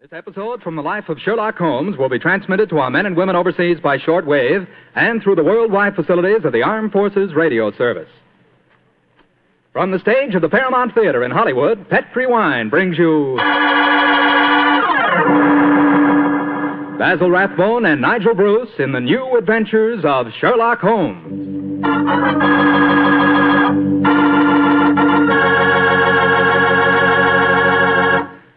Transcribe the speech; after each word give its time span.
This 0.00 0.14
episode 0.14 0.62
from 0.62 0.76
the 0.76 0.82
life 0.82 1.10
of 1.10 1.18
Sherlock 1.18 1.58
Holmes 1.58 1.98
will 1.98 2.08
be 2.08 2.18
transmitted 2.18 2.70
to 2.70 2.78
our 2.78 2.88
men 2.88 3.04
and 3.04 3.14
women 3.14 3.36
overseas 3.36 3.76
by 3.82 3.98
short 3.98 4.24
wave 4.24 4.66
and 4.94 5.22
through 5.22 5.34
the 5.34 5.44
worldwide 5.44 5.94
facilities 5.94 6.42
of 6.42 6.54
the 6.54 6.62
Armed 6.62 6.90
Forces 6.90 7.34
Radio 7.34 7.70
Service. 7.76 8.08
From 9.74 9.90
the 9.90 9.98
stage 9.98 10.34
of 10.34 10.40
the 10.40 10.48
Paramount 10.48 10.94
Theater 10.94 11.22
in 11.22 11.30
Hollywood, 11.30 11.86
Petri 11.90 12.26
Wine 12.26 12.70
brings 12.70 12.96
you 12.96 13.36
Basil 16.98 17.30
Rathbone 17.30 17.84
and 17.84 18.00
Nigel 18.00 18.34
Bruce 18.34 18.70
in 18.78 18.92
the 18.92 19.00
new 19.00 19.36
adventures 19.36 20.02
of 20.06 20.28
Sherlock 20.40 20.78
Holmes. 20.78 21.84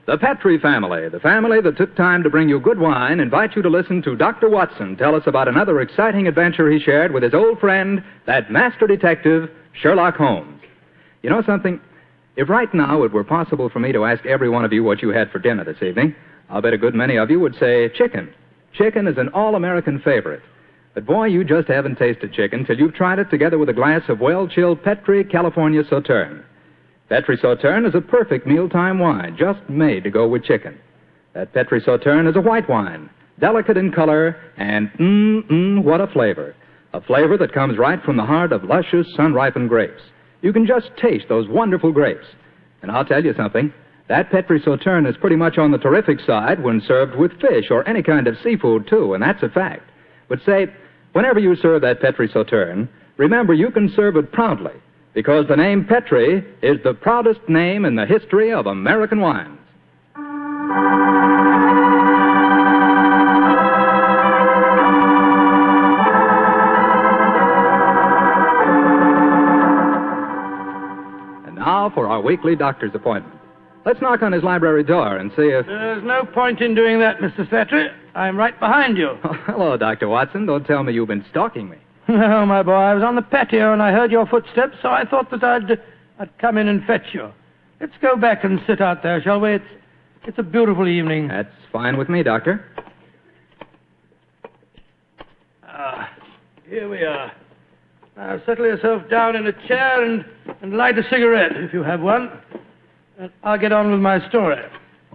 The 0.06 0.18
Petri 0.18 0.60
family, 0.60 1.08
the 1.08 1.22
family 1.22 1.62
that 1.62 1.78
took 1.78 1.96
time 1.96 2.24
to 2.24 2.30
bring 2.30 2.50
you 2.50 2.60
good 2.60 2.78
wine, 2.78 3.22
invite 3.22 3.56
you 3.56 3.62
to 3.62 3.70
listen 3.70 4.02
to 4.02 4.18
Dr. 4.18 4.50
Watson 4.50 4.98
tell 4.98 5.16
us 5.16 5.24
about 5.28 5.48
another 5.48 5.80
exciting 5.80 6.28
adventure 6.28 6.70
he 6.70 6.78
shared 6.78 7.14
with 7.14 7.24
his 7.24 7.34
old 7.34 7.58
friend, 7.60 8.04
that 8.28 8.52
master 8.52 8.86
detective, 8.86 9.50
Sherlock 9.72 10.18
Holmes. 10.18 10.62
You 11.22 11.30
know 11.30 11.42
something? 11.46 11.80
If 12.36 12.50
right 12.50 12.72
now 12.74 13.04
it 13.04 13.14
were 13.14 13.24
possible 13.24 13.70
for 13.70 13.80
me 13.80 13.94
to 13.94 14.04
ask 14.04 14.26
every 14.26 14.50
one 14.50 14.66
of 14.66 14.74
you 14.74 14.84
what 14.84 15.02
you 15.02 15.10
had 15.10 15.32
for 15.32 15.40
dinner 15.40 15.64
this 15.64 15.82
evening, 15.82 16.14
I'll 16.50 16.62
bet 16.62 16.74
a 16.74 16.78
good 16.78 16.96
many 16.96 17.16
of 17.16 17.30
you 17.30 17.40
would 17.40 17.56
say 17.58 17.88
chicken. 17.96 18.34
Chicken 18.74 19.08
is 19.08 19.18
an 19.18 19.30
all 19.30 19.56
American 19.56 20.02
favorite. 20.02 20.42
But 20.96 21.06
boy, 21.06 21.28
you 21.28 21.46
just 21.46 21.70
haven't 21.70 21.98
tasted 21.98 22.34
chicken 22.34 22.66
till 22.66 22.78
you've 22.78 22.94
tried 22.94 23.20
it 23.20 23.30
together 23.30 23.58
with 23.58 23.70
a 23.70 23.74
glass 23.74 24.02
of 24.10 24.20
well 24.20 24.50
chilled 24.50 24.84
Petri 24.84 25.24
California 25.24 25.84
Sauterne. 25.90 26.44
Petri 27.10 27.38
Sauterne 27.38 27.86
is 27.86 27.96
a 27.96 28.02
perfect 28.02 28.48
mealtime 28.48 28.98
wine, 28.98 29.36
just 29.38 29.60
made 29.70 30.04
to 30.04 30.10
go 30.10 30.28
with 30.28 30.46
chicken. 30.46 30.80
That 31.34 31.54
Petri 31.54 31.82
Sauterne 31.82 32.28
is 32.28 32.36
a 32.38 32.42
white 32.42 32.70
wine, 32.70 33.10
delicate 33.40 33.76
in 33.76 33.92
color, 33.92 34.38
and 34.58 34.90
mmm, 34.94 35.48
mmm, 35.50 35.84
what 35.84 36.00
a 36.00 36.08
flavor. 36.08 36.56
A 36.94 37.02
flavor 37.02 37.38
that 37.38 37.54
comes 37.54 37.78
right 37.78 38.02
from 38.04 38.16
the 38.16 38.26
heart 38.26 38.54
of 38.54 38.64
luscious, 38.64 39.06
sun 39.16 39.34
ripened 39.34 39.68
grapes. 39.68 40.02
You 40.42 40.54
can 40.54 40.66
just 40.66 40.92
taste 40.96 41.26
those 41.28 41.48
wonderful 41.50 41.92
grapes. 41.92 42.26
And 42.82 42.92
I'll 42.92 43.06
tell 43.06 43.24
you 43.24 43.34
something. 43.36 43.74
That 44.08 44.32
Petri 44.32 44.62
Sauterne 44.62 45.06
is 45.06 45.18
pretty 45.18 45.36
much 45.36 45.58
on 45.58 45.72
the 45.72 45.78
terrific 45.78 46.20
side 46.22 46.64
when 46.64 46.82
served 46.82 47.16
with 47.16 47.40
fish 47.42 47.66
or 47.70 47.88
any 47.88 48.04
kind 48.04 48.28
of 48.28 48.38
seafood, 48.44 48.88
too, 48.88 49.14
and 49.14 49.24
that's 49.24 49.44
a 49.44 49.50
fact. 49.50 49.90
But 50.30 50.40
say, 50.46 50.68
whenever 51.12 51.40
you 51.40 51.56
serve 51.58 51.82
that 51.82 52.02
Petri 52.02 52.30
Sauterne, 52.30 52.88
remember 53.18 53.54
you 53.54 53.72
can 53.72 53.92
serve 53.94 54.16
it 54.16 54.32
proudly 54.32 54.74
because 55.14 55.48
the 55.48 55.56
name 55.56 55.86
Petri 55.86 56.44
is 56.62 56.78
the 56.84 56.94
proudest 56.94 57.42
name 57.48 57.86
in 57.86 57.96
the 57.96 58.06
history 58.06 58.52
of 58.52 58.66
American 58.66 59.20
wines. 59.22 59.60
And 71.46 71.56
now 71.56 71.92
for 71.94 72.08
our 72.08 72.22
weekly 72.22 72.56
doctor's 72.56 72.92
appointment. 72.94 73.40
Let's 73.86 74.02
knock 74.02 74.22
on 74.22 74.32
his 74.32 74.44
library 74.44 74.84
door 74.84 75.18
and 75.18 75.30
see 75.32 75.44
if. 75.50 75.66
There's 75.66 76.04
no 76.04 76.24
point 76.26 76.62
in 76.62 76.74
doing 76.74 77.00
that, 77.00 77.18
Mr. 77.20 77.50
Petri. 77.50 77.88
I'm 78.16 78.38
right 78.38 78.58
behind 78.58 78.98
you. 78.98 79.18
Oh, 79.24 79.34
hello, 79.46 79.76
Dr. 79.78 80.08
Watson. 80.08 80.46
Don't 80.46 80.66
tell 80.66 80.84
me 80.84 80.94
you've 80.94 81.10
been 81.10 81.26
stalking 81.30 81.70
me. 81.70 81.78
No, 82.10 82.46
my 82.46 82.64
boy, 82.64 82.74
I 82.74 82.94
was 82.94 83.04
on 83.04 83.16
the 83.16 83.22
patio 83.22 83.72
and 83.72 83.82
I 83.82 83.92
heard 83.92 84.12
your 84.12 84.26
footsteps, 84.28 84.76
so 84.82 84.90
I 84.90 85.06
thought 85.06 85.32
that 85.32 85.44
I'd, 85.44 85.80
I'd 86.20 86.38
come 86.38 86.58
in 86.58 86.68
and 86.68 86.84
fetch 86.86 87.14
you. 87.14 87.32
Let's 87.80 87.94
go 88.02 88.18
back 88.18 88.44
and 88.44 88.60
sit 88.68 88.82
out 88.82 89.02
there, 89.04 89.22
shall 89.22 89.40
we? 89.40 89.56
It's, 89.56 89.66
it's 90.26 90.38
a 90.38 90.44
beautiful 90.44 90.88
evening. 90.88 91.30
That's 91.30 91.48
fine 91.72 91.98
with 91.98 92.10
me, 92.10 92.22
Doctor. 92.22 92.66
Ah, 95.66 96.10
here 96.70 96.90
we 96.90 97.04
are. 97.04 97.32
Now, 98.18 98.40
settle 98.46 98.66
yourself 98.66 99.10
down 99.10 99.36
in 99.36 99.48
a 99.48 99.68
chair 99.68 100.04
and, 100.04 100.26
and 100.62 100.74
light 100.74 100.98
a 101.00 101.04
cigarette, 101.04 101.54
if 101.56 101.74
you 101.74 101.84
have 101.84 102.02
one. 102.02 102.30
And 103.18 103.32
I'll 103.44 103.58
get 103.58 103.72
on 103.72 103.92
with 103.92 104.02
my 104.02 104.28
story. 104.28 104.62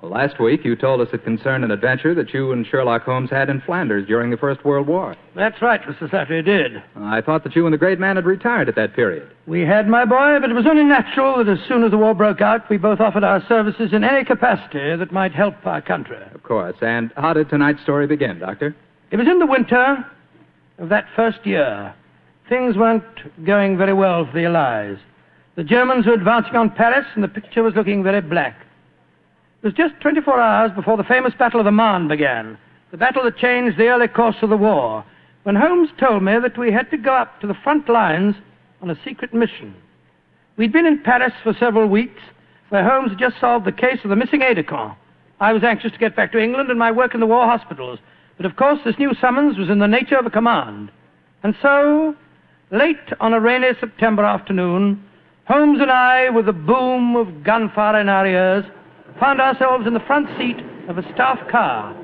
Well, 0.03 0.13
last 0.13 0.39
week 0.39 0.65
you 0.65 0.77
told 0.77 1.01
us 1.01 1.09
it 1.13 1.25
concerned 1.25 1.65
an 1.65 1.73
adventure 1.73 2.15
that 2.15 2.33
you 2.33 2.53
and 2.53 2.65
Sherlock 2.65 3.03
Holmes 3.03 3.31
had 3.31 3.51
in 3.51 3.61
Flanders 3.63 4.07
during 4.07 4.31
the 4.31 4.37
First 4.37 4.65
World 4.65 4.87
War. 4.87 5.17
That's 5.35 5.61
right, 5.61 5.83
Mr. 5.83 6.09
Slattery 6.09 6.45
did. 6.45 6.83
I 6.97 7.21
thought 7.21 7.43
that 7.45 7.57
you 7.57 7.67
and 7.67 7.73
the 7.73 7.79
great 7.79 7.99
man 7.99 8.17
had 8.17 8.25
retired 8.25 8.69
at 8.69 8.77
that 8.77 8.95
period. 8.95 9.29
We 9.47 9.63
had, 9.63 9.89
my 9.89 10.05
boy, 10.05 10.39
but 10.41 10.51
it 10.51 10.55
was 10.55 10.67
only 10.67 10.85
natural 10.85 11.43
that 11.43 11.51
as 11.51 11.59
soon 11.67 11.83
as 11.83 11.91
the 11.91 11.99
war 11.99 12.15
broke 12.15 12.41
out, 12.41 12.69
we 12.71 12.77
both 12.77 13.01
offered 13.01 13.25
our 13.25 13.45
services 13.49 13.93
in 13.93 14.05
any 14.05 14.25
capacity 14.25 14.95
that 14.95 15.11
might 15.11 15.33
help 15.33 15.55
our 15.67 15.83
country. 15.83 16.23
Of 16.33 16.45
course. 16.45 16.77
And 16.81 17.13
how 17.17 17.33
did 17.33 17.49
tonight's 17.49 17.83
story 17.83 18.07
begin, 18.07 18.39
Doctor? 18.39 18.77
It 19.11 19.17
was 19.17 19.27
in 19.27 19.41
the 19.41 19.47
winter 19.47 20.05
of 20.79 20.91
that 20.91 21.07
first 21.17 21.45
year. 21.45 21.93
Things 22.49 22.77
weren't 22.77 23.45
going 23.45 23.77
very 23.77 23.95
well 23.95 24.27
for 24.27 24.33
the 24.33 24.45
Allies. 24.45 24.99
The 25.57 25.65
Germans 25.65 26.07
were 26.07 26.13
advancing 26.13 26.55
on 26.55 26.71
Paris, 26.71 27.07
and 27.17 27.25
the 27.25 27.29
picture 27.29 27.65
was 27.65 27.75
looking 27.75 28.05
very 28.05 28.21
black. 28.21 28.55
It 29.69 29.77
was 29.77 29.91
just 29.91 30.01
24 30.01 30.41
hours 30.41 30.71
before 30.75 30.97
the 30.97 31.05
famous 31.05 31.35
Battle 31.39 31.61
of 31.61 31.67
the 31.67 31.71
Marne 31.71 32.09
began, 32.09 32.57
the 32.91 32.97
battle 32.97 33.23
that 33.25 33.37
changed 33.37 33.77
the 33.77 33.89
early 33.89 34.09
course 34.09 34.37
of 34.41 34.49
the 34.49 34.57
war, 34.57 35.05
when 35.43 35.57
Holmes 35.57 35.91
told 36.01 36.23
me 36.23 36.39
that 36.41 36.57
we 36.57 36.73
had 36.73 36.91
to 36.91 36.97
go 36.97 37.13
up 37.13 37.39
to 37.43 37.47
the 37.47 37.57
front 37.63 37.87
lines 37.87 38.35
on 38.81 38.89
a 38.89 38.99
secret 39.05 39.35
mission. 39.35 39.75
We'd 40.57 40.73
been 40.73 40.87
in 40.87 41.03
Paris 41.03 41.35
for 41.43 41.53
several 41.61 41.87
weeks, 41.87 42.23
where 42.71 42.83
Holmes 42.83 43.11
had 43.11 43.19
just 43.19 43.39
solved 43.43 43.67
the 43.67 43.73
case 43.73 43.99
of 44.05 44.09
the 44.09 44.17
missing 44.17 44.41
aide 44.41 44.55
de 44.55 44.65
camp. 44.65 44.97
I 45.39 45.53
was 45.53 45.63
anxious 45.63 45.93
to 45.93 45.99
get 45.99 46.17
back 46.17 46.33
to 46.33 46.39
England 46.39 46.71
and 46.71 46.79
my 46.79 46.91
work 46.91 47.13
in 47.13 47.21
the 47.21 47.27
war 47.27 47.45
hospitals, 47.45 47.99
but 48.39 48.47
of 48.47 48.57
course 48.57 48.79
this 48.87 48.99
new 48.99 49.13
summons 49.21 49.59
was 49.59 49.69
in 49.69 49.81
the 49.81 49.87
nature 49.87 50.17
of 50.17 50.25
a 50.25 50.31
command. 50.31 50.91
And 51.43 51.55
so, 51.61 52.17
late 52.71 52.97
on 53.21 53.35
a 53.35 53.41
rainy 53.41 53.73
September 53.79 54.25
afternoon, 54.25 55.05
Holmes 55.45 55.81
and 55.83 55.91
I, 55.91 56.31
with 56.31 56.47
the 56.47 56.55
boom 56.55 57.17
of 57.17 57.45
gunfire 57.45 58.01
in 58.01 58.09
our 58.09 58.27
ears, 58.27 58.65
found 59.21 59.41
ourselves 59.41 59.87
in 59.87 59.95
the 59.95 60.05
front 60.07 60.29
seat 60.39 60.59
of 60.89 60.99
a 60.99 61.03
staff 61.13 61.39
car, 61.51 61.95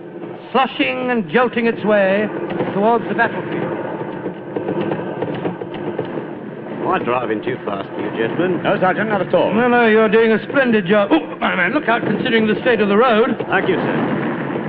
slushing 0.53 1.11
and 1.11 1.31
jolting 1.31 1.67
its 1.67 1.85
way 1.85 2.27
towards 2.75 3.05
the 3.09 3.15
battlefield. 3.15 3.73
I'm 6.85 7.03
driving 7.03 7.43
too 7.43 7.57
fast 7.65 7.89
for 7.89 7.99
you, 7.99 8.11
gentlemen. 8.15 8.63
No, 8.63 8.79
Sergeant, 8.79 9.09
not 9.09 9.23
at 9.23 9.35
all. 9.35 9.53
No, 9.53 9.67
no, 9.67 9.89
you're 9.89 10.09
doing 10.09 10.31
a 10.31 10.39
splendid 10.47 10.87
job. 10.87 11.11
Oh, 11.11 11.37
my 11.41 11.57
man, 11.57 11.73
look 11.73 11.89
out 11.89 12.03
considering 12.03 12.47
the 12.47 12.55
state 12.61 12.81
of 12.81 12.89
the 12.89 12.97
road. 12.97 13.35
Thank 13.49 13.69
you, 13.69 13.75
sir. 13.75 13.97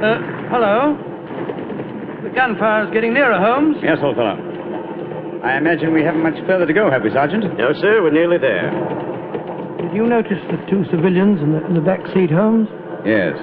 Uh, 0.02 0.50
hello? 0.50 0.98
The 2.24 2.30
gunfire's 2.34 2.90
getting 2.94 3.14
nearer, 3.14 3.38
Holmes. 3.38 3.78
Yes, 3.84 4.00
old 4.02 4.16
fellow. 4.16 4.42
I 5.44 5.58
imagine 5.58 5.94
we 5.94 6.02
haven't 6.02 6.24
much 6.24 6.40
further 6.48 6.66
to 6.66 6.74
go, 6.74 6.90
have 6.90 7.04
we, 7.04 7.12
Sergeant? 7.12 7.44
No, 7.60 7.74
sir, 7.74 8.02
we're 8.02 8.12
nearly 8.12 8.40
there. 8.40 8.72
Did 9.86 9.94
you 9.94 10.08
notice 10.08 10.42
the 10.50 10.58
two 10.66 10.84
civilians 10.90 11.40
in 11.42 11.54
the, 11.54 11.64
in 11.68 11.76
the 11.76 11.82
back 11.82 12.02
seat, 12.12 12.32
Holmes? 12.32 12.68
Yes. 13.06 13.38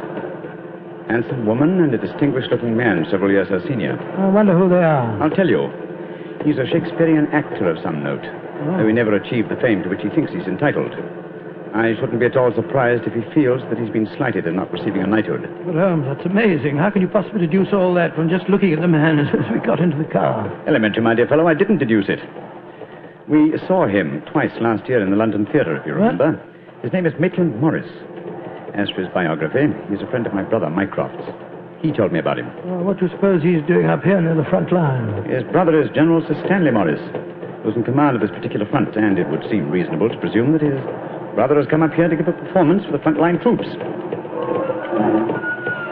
Handsome 1.06 1.46
woman 1.46 1.78
and 1.80 1.94
a 1.94 1.98
distinguished-looking 1.98 2.76
man, 2.76 3.06
several 3.10 3.30
years 3.30 3.46
her 3.46 3.62
senior. 3.62 3.94
I 4.18 4.28
wonder 4.28 4.58
who 4.58 4.68
they 4.68 4.82
are. 4.82 5.22
I'll 5.22 5.30
tell 5.30 5.46
you. 5.48 5.70
He's 6.44 6.58
a 6.58 6.66
Shakespearean 6.66 7.28
actor 7.30 7.70
of 7.70 7.78
some 7.80 8.02
note, 8.02 8.26
though 8.76 8.86
he 8.86 8.92
never 8.92 9.14
achieved 9.14 9.50
the 9.50 9.60
fame 9.62 9.84
to 9.84 9.88
which 9.88 10.02
he 10.02 10.10
thinks 10.10 10.32
he's 10.32 10.50
entitled. 10.50 10.90
I 11.74 11.94
shouldn't 11.94 12.18
be 12.18 12.26
at 12.26 12.36
all 12.36 12.52
surprised 12.52 13.04
if 13.06 13.14
he 13.14 13.22
feels 13.32 13.62
that 13.70 13.78
he's 13.78 13.90
been 13.94 14.10
slighted 14.18 14.44
in 14.44 14.56
not 14.56 14.72
receiving 14.72 15.00
a 15.02 15.06
knighthood. 15.06 15.46
But 15.64 15.76
Holmes, 15.78 16.04
that's 16.10 16.26
amazing. 16.26 16.76
How 16.76 16.90
can 16.90 17.02
you 17.02 17.08
possibly 17.08 17.46
deduce 17.46 17.72
all 17.72 17.94
that 17.94 18.16
from 18.16 18.28
just 18.28 18.48
looking 18.50 18.72
at 18.72 18.80
the 18.80 18.88
man 18.88 19.18
as 19.22 19.30
we 19.52 19.60
got 19.60 19.78
into 19.78 19.96
the 19.96 20.10
car? 20.10 20.50
Elementary, 20.66 21.02
my 21.02 21.14
dear 21.14 21.28
fellow, 21.28 21.46
I 21.46 21.54
didn't 21.54 21.78
deduce 21.78 22.08
it. 22.08 22.18
We 23.28 23.54
saw 23.66 23.86
him 23.86 24.22
twice 24.32 24.52
last 24.60 24.88
year 24.88 25.00
in 25.02 25.10
the 25.10 25.16
London 25.16 25.46
Theatre, 25.46 25.76
if 25.76 25.86
you 25.86 25.94
remember. 25.94 26.40
His 26.82 26.92
name 26.92 27.06
is 27.06 27.12
Maitland 27.20 27.60
Morris. 27.60 27.88
As 28.74 28.90
for 28.90 29.02
his 29.02 29.08
biography, 29.14 29.68
he's 29.90 30.02
a 30.02 30.10
friend 30.10 30.26
of 30.26 30.34
my 30.34 30.42
brother, 30.42 30.68
Mycroft's. 30.70 31.22
He 31.82 31.92
told 31.92 32.12
me 32.12 32.18
about 32.18 32.38
him. 32.38 32.46
Well, 32.64 32.82
what 32.84 32.98
do 32.98 33.06
you 33.06 33.10
suppose 33.10 33.42
he's 33.42 33.62
doing 33.66 33.86
up 33.86 34.02
here 34.02 34.20
near 34.20 34.34
the 34.34 34.48
front 34.48 34.72
line? 34.72 35.24
His 35.30 35.44
brother 35.44 35.80
is 35.80 35.90
General 35.94 36.22
Sir 36.26 36.40
Stanley 36.46 36.70
Morris, 36.70 37.00
who's 37.62 37.76
in 37.76 37.84
command 37.84 38.16
of 38.16 38.22
this 38.22 38.30
particular 38.30 38.66
front, 38.66 38.96
and 38.96 39.18
it 39.18 39.28
would 39.28 39.42
seem 39.50 39.70
reasonable 39.70 40.08
to 40.08 40.18
presume 40.18 40.52
that 40.52 40.62
his 40.62 40.78
brother 41.34 41.56
has 41.58 41.66
come 41.66 41.82
up 41.82 41.92
here 41.92 42.08
to 42.08 42.16
give 42.16 42.28
a 42.28 42.32
performance 42.32 42.84
for 42.84 42.92
the 42.92 42.98
frontline 42.98 43.40
troops. 43.42 43.66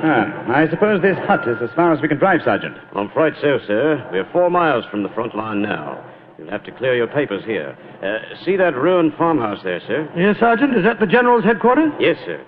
Ah, 0.03 0.33
I 0.49 0.69
suppose 0.71 1.03
this 1.03 1.19
hut 1.27 1.47
is 1.47 1.59
as 1.63 1.71
far 1.77 1.93
as 1.93 2.01
we 2.01 2.09
can 2.09 2.19
drive, 2.19 2.41
Sergeant. 2.45 2.77
I'm 2.95 3.11
afraid 3.11 3.35
so, 3.41 3.59
sir. 3.67 4.03
We're 4.11 4.29
four 4.33 4.49
miles 4.51 4.85
from 4.91 5.03
the 5.03 5.11
front 5.11 5.35
line 5.37 5.61
now. 5.63 6.03
You'll 6.41 6.51
have 6.51 6.65
to 6.65 6.73
clear 6.73 6.97
your 6.97 7.07
papers 7.07 7.45
here. 7.45 7.77
Uh, 8.03 8.35
see 8.47 8.57
that 8.57 8.75
ruined 8.75 9.13
farmhouse 9.19 9.63
there, 9.63 9.79
sir? 9.87 10.11
Yes, 10.17 10.37
Sergeant? 10.41 10.75
Is 10.75 10.85
that 10.85 10.99
the 10.99 11.07
General's 11.07 11.45
headquarters? 11.45 11.93
Yes, 12.01 12.17
sir. 12.25 12.43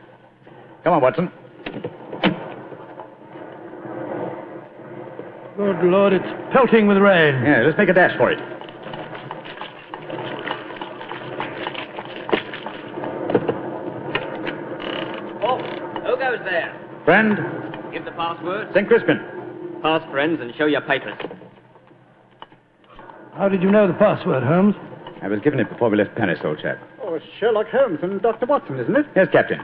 Come 0.83 0.95
on, 0.95 1.03
Watson. 1.03 1.31
Good 5.59 5.85
Lord, 5.85 6.15
it's 6.15 6.25
pelting 6.55 6.87
with 6.87 6.97
rain. 6.97 7.35
Yeah, 7.45 7.65
let's 7.67 7.77
make 7.77 7.91
a 7.91 7.93
dash 7.93 8.17
for 8.17 8.33
it. 8.33 8.39
Oh, 15.45 15.59
who 16.07 16.17
goes 16.19 16.39
there? 16.45 16.75
Friend, 17.05 17.37
Give 17.93 18.05
the 18.07 18.13
password. 18.13 18.69
St. 18.73 18.89
Crispin. 18.89 19.21
Pass, 19.83 20.03
friends, 20.11 20.41
and 20.41 20.55
show 20.57 20.65
your 20.65 20.81
papers. 20.81 21.13
How 23.43 23.49
did 23.49 23.61
you 23.61 23.73
know 23.73 23.89
the 23.89 23.95
password, 23.95 24.45
Holmes? 24.45 24.77
I 25.21 25.27
was 25.27 25.41
given 25.41 25.59
it 25.59 25.69
before 25.69 25.91
we 25.91 25.97
left 25.97 26.15
Paris, 26.15 26.39
old 26.45 26.61
chap. 26.63 26.79
Oh, 27.03 27.19
Sherlock 27.41 27.67
Holmes 27.73 27.99
and 28.01 28.23
Dr. 28.23 28.47
Watson, 28.47 28.79
isn't 28.79 28.95
it? 28.95 29.05
Yes, 29.17 29.27
Captain. 29.33 29.59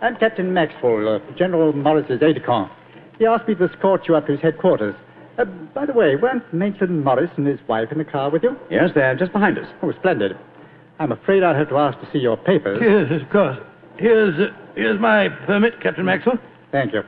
I'm 0.00 0.16
Captain 0.16 0.52
Maxwell, 0.52 1.06
uh, 1.08 1.20
General 1.38 1.72
Morris's 1.72 2.20
aide-de-camp. 2.20 2.72
He 3.20 3.26
asked 3.26 3.46
me 3.46 3.54
to 3.54 3.66
escort 3.66 4.08
you 4.08 4.16
up 4.16 4.26
to 4.26 4.32
his 4.32 4.40
headquarters. 4.40 4.96
Uh, 5.38 5.44
by 5.44 5.86
the 5.86 5.92
way, 5.92 6.16
weren't 6.16 6.52
Maitland 6.52 7.04
Morris 7.04 7.30
and 7.36 7.46
his 7.46 7.60
wife 7.68 7.92
in 7.92 7.98
the 7.98 8.04
car 8.04 8.28
with 8.28 8.42
you? 8.42 8.56
Yes, 8.68 8.90
they're 8.92 9.14
just 9.14 9.32
behind 9.32 9.56
us. 9.56 9.68
Oh, 9.84 9.92
splendid. 10.00 10.36
I'm 10.98 11.12
afraid 11.12 11.44
I'll 11.44 11.54
have 11.54 11.68
to 11.68 11.76
ask 11.76 12.00
to 12.00 12.08
see 12.12 12.18
your 12.18 12.36
papers. 12.36 12.80
Yes, 12.82 13.22
of 13.22 13.30
course. 13.30 13.56
Here's, 13.98 14.34
uh, 14.34 14.52
here's 14.74 14.98
my 14.98 15.28
permit, 15.46 15.80
Captain 15.80 16.04
Maxwell. 16.04 16.38
Thank 16.72 16.92
you. 16.92 17.02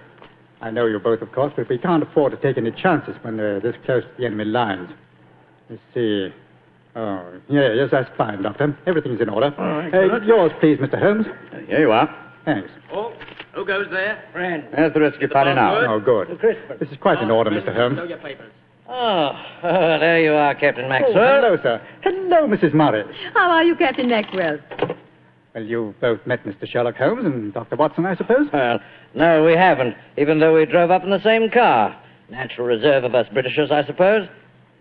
I 0.61 0.71
know 0.71 0.87
you 0.87 1.01
both, 1.01 1.23
of 1.23 1.33
course, 1.33 1.53
but 1.57 1.69
we 1.69 1.77
can't 1.77 2.05
afford 2.05 2.31
to 2.31 2.39
take 2.39 2.57
any 2.57 2.71
chances 2.71 3.17
when 3.23 3.37
they're 3.37 3.59
this 3.59 3.75
close 3.85 4.05
to 4.05 4.11
the 4.17 4.27
enemy 4.27 4.45
lines. 4.45 4.91
Let's 5.71 5.83
see. 5.95 6.29
Oh, 6.97 7.33
yeah, 7.49 7.73
yes, 7.73 7.89
that's 7.91 8.09
fine, 8.17 8.43
Doctor. 8.43 8.77
Everything's 8.87 9.21
in 9.21 9.29
order. 9.29 9.53
All 9.59 9.79
right, 9.79 9.93
Uh, 9.93 10.21
yours, 10.25 10.53
please, 10.61 10.79
Mr. 10.79 10.99
Holmes. 10.99 11.27
Uh, 11.53 11.59
here 11.67 11.81
you 11.81 11.91
are. 11.91 12.09
Thanks. 12.45 12.71
Oh, 12.93 13.13
who 13.55 13.65
goes 13.67 13.87
there? 13.91 14.23
Friend. 14.33 14.63
There's 14.77 14.93
the 14.95 15.01
rest 15.01 15.17
of 15.17 15.21
your 15.21 15.31
party 15.31 15.55
now. 15.55 15.81
Good. 15.99 16.29
Oh, 16.31 16.37
good. 16.37 16.79
This 16.79 16.91
is 16.91 16.99
quite 17.01 17.21
in 17.21 17.31
order, 17.31 17.51
Mr. 17.51 17.75
Holmes. 17.75 17.99
Show 17.99 18.05
your 18.05 18.19
papers. 18.19 18.53
Oh, 18.89 19.31
oh, 19.65 19.99
there 19.99 20.21
you 20.23 20.33
are, 20.35 20.55
Captain 20.55 20.85
Oh, 20.85 20.89
Maxwell. 20.89 21.15
hello, 21.43 21.57
sir. 21.63 21.81
Hello, 22.03 22.47
Mrs. 22.47 22.75
Morris. 22.75 23.07
How 23.35 23.51
are 23.51 23.65
you, 23.65 23.75
Captain 23.75 24.09
Maxwell? 24.09 24.59
Well, 25.55 25.65
you've 25.65 25.99
both 26.01 26.21
met 26.27 26.45
Mr. 26.45 26.69
Sherlock 26.69 26.97
Holmes 26.97 27.25
and 27.25 27.53
Dr. 27.55 27.77
Watson, 27.77 28.07
I 28.07 28.15
suppose? 28.17 28.47
Well, 28.53 28.79
no, 29.15 29.45
we 29.45 29.53
haven't, 29.55 29.97
even 30.19 30.39
though 30.39 30.55
we 30.55 30.67
drove 30.67 30.91
up 30.91 31.03
in 31.03 31.11
the 31.11 31.23
same 31.23 31.49
car. 31.51 31.97
Natural 32.31 32.67
reserve 32.67 33.05
of 33.05 33.15
us 33.15 33.27
Britishers, 33.33 33.71
I 33.71 33.85
suppose. 33.85 34.29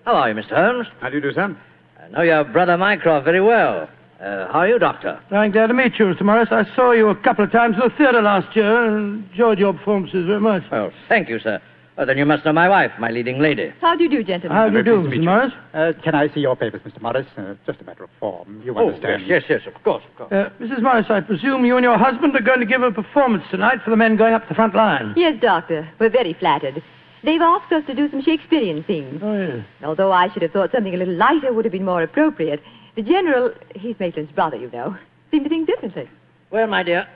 How 0.05 0.15
are 0.15 0.29
you, 0.29 0.35
Mr. 0.35 0.55
Holmes? 0.55 0.87
How 0.99 1.09
do 1.09 1.15
you 1.15 1.21
do, 1.21 1.31
sir? 1.33 1.55
I 2.01 2.09
know 2.09 2.21
your 2.21 2.43
brother 2.43 2.77
Mycroft 2.77 3.25
very 3.25 3.41
well. 3.41 3.87
Uh, 4.19 4.47
how 4.51 4.59
are 4.59 4.67
you, 4.67 4.79
Doctor? 4.79 5.19
I'm 5.31 5.51
glad 5.51 5.67
to 5.67 5.73
meet 5.73 5.93
you, 5.99 6.05
Mr. 6.05 6.21
Morris. 6.23 6.49
I 6.51 6.63
saw 6.75 6.91
you 6.91 7.09
a 7.09 7.15
couple 7.15 7.43
of 7.45 7.51
times 7.51 7.75
in 7.75 7.81
the 7.89 7.95
theatre 7.97 8.21
last 8.21 8.55
year 8.55 8.85
and 8.97 9.29
enjoyed 9.31 9.59
your 9.59 9.73
performances 9.73 10.25
very 10.27 10.39
much. 10.39 10.63
Well, 10.71 10.91
thank 11.09 11.29
you, 11.29 11.39
sir. 11.39 11.61
Well, 11.97 12.07
then 12.07 12.17
you 12.17 12.25
must 12.25 12.43
know 12.43 12.53
my 12.53 12.67
wife, 12.67 12.91
my 12.99 13.11
leading 13.11 13.39
lady. 13.39 13.71
How 13.79 13.95
do 13.95 14.03
you 14.03 14.09
do, 14.09 14.23
gentlemen? 14.23 14.57
How 14.57 14.67
do 14.67 14.77
you 14.77 14.83
do, 14.83 15.03
Mr. 15.03 15.15
you. 15.15 15.21
Morris? 15.21 15.53
Uh, 15.73 15.91
can 16.03 16.15
I 16.15 16.27
see 16.33 16.39
your 16.39 16.55
papers, 16.55 16.81
Mr. 16.85 17.01
Morris? 17.01 17.27
Uh, 17.37 17.53
just 17.67 17.81
a 17.81 17.83
matter 17.83 18.03
of 18.03 18.09
form. 18.19 18.61
You 18.65 18.73
Oh, 18.75 18.87
understand. 18.87 19.27
yes, 19.27 19.43
yes, 19.47 19.61
yes, 19.65 19.75
of 19.75 19.83
course, 19.83 20.03
of 20.09 20.17
course. 20.17 20.31
Uh, 20.31 20.49
Mrs. 20.63 20.81
Morris, 20.81 21.05
I 21.09 21.19
presume 21.21 21.65
you 21.65 21.77
and 21.77 21.83
your 21.83 21.97
husband 21.99 22.35
are 22.35 22.41
going 22.41 22.59
to 22.61 22.65
give 22.65 22.81
a 22.81 22.91
performance 22.91 23.43
tonight 23.51 23.79
for 23.83 23.91
the 23.91 23.95
men 23.97 24.17
going 24.17 24.33
up 24.33 24.47
the 24.49 24.55
front 24.55 24.73
line. 24.73 25.13
Yes, 25.15 25.35
Doctor. 25.39 25.87
We're 25.99 26.09
very 26.09 26.33
flattered. 26.33 26.81
They've 27.23 27.41
asked 27.41 27.71
us 27.71 27.83
to 27.87 27.95
do 27.95 28.09
some 28.09 28.21
Shakespearean 28.21 28.83
scenes. 28.85 29.21
Oh, 29.23 29.33
yes. 29.33 29.65
Although 29.83 30.11
I 30.11 30.31
should 30.33 30.41
have 30.41 30.51
thought 30.51 30.71
something 30.71 30.93
a 30.93 30.97
little 30.97 31.15
lighter 31.15 31.53
would 31.53 31.65
have 31.65 31.71
been 31.71 31.85
more 31.85 32.03
appropriate. 32.03 32.61
The 32.95 33.01
General, 33.01 33.53
he's 33.75 33.95
Maitland's 33.99 34.31
brother, 34.33 34.57
you 34.57 34.69
know, 34.71 34.95
seemed 35.31 35.45
to 35.45 35.49
think 35.49 35.67
differently. 35.67 36.09
Well, 36.51 36.67
my 36.67 36.83
dear, 36.83 37.07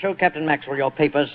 show 0.00 0.14
Captain 0.14 0.46
Maxwell 0.46 0.76
your 0.76 0.90
papers. 0.90 1.28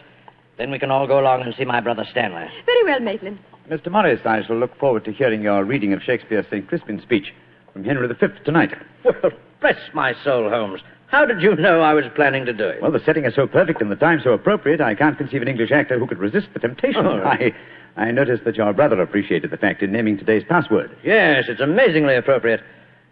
Then 0.57 0.71
we 0.71 0.79
can 0.79 0.89
all 0.89 1.05
go 1.05 1.19
along 1.19 1.41
and 1.41 1.53
see 1.55 1.65
my 1.65 1.81
brother 1.81 2.05
Stanley. 2.09 2.47
Very 2.65 2.83
well, 2.85 2.99
Maitland. 2.99 3.39
Mr. 3.69 3.91
Morris, 3.91 4.21
I 4.25 4.43
shall 4.45 4.57
look 4.57 4.77
forward 4.77 5.05
to 5.05 5.11
hearing 5.11 5.41
your 5.41 5.63
reading 5.63 5.93
of 5.93 6.01
Shakespeare's 6.01 6.45
St. 6.49 6.67
Crispin 6.67 7.01
speech 7.01 7.33
from 7.71 7.83
Henry 7.83 8.07
V 8.07 8.27
tonight. 8.45 8.73
Well, 9.03 9.31
bless 9.61 9.77
my 9.93 10.13
soul, 10.23 10.49
Holmes. 10.49 10.81
How 11.07 11.25
did 11.25 11.41
you 11.41 11.55
know 11.55 11.81
I 11.81 11.93
was 11.93 12.05
planning 12.15 12.45
to 12.45 12.53
do 12.53 12.67
it? 12.67 12.81
Well, 12.81 12.91
the 12.91 12.99
setting 13.05 13.25
is 13.25 13.35
so 13.35 13.45
perfect 13.45 13.81
and 13.81 13.91
the 13.91 13.95
time 13.95 14.19
so 14.23 14.31
appropriate, 14.31 14.81
I 14.81 14.95
can't 14.95 15.17
conceive 15.17 15.41
an 15.41 15.47
English 15.47 15.71
actor 15.71 15.99
who 15.99 16.07
could 16.07 16.17
resist 16.17 16.47
the 16.53 16.59
temptation. 16.59 17.05
Oh, 17.05 17.19
right. 17.19 17.53
I, 17.53 17.57
I 17.95 18.11
noticed 18.11 18.43
that 18.45 18.55
your 18.55 18.73
brother 18.73 19.01
appreciated 19.01 19.51
the 19.51 19.57
fact 19.57 19.83
in 19.83 19.91
naming 19.91 20.17
today's 20.17 20.43
password. 20.49 20.95
Yes, 21.03 21.45
it's 21.47 21.61
amazingly 21.61 22.15
appropriate. 22.15 22.61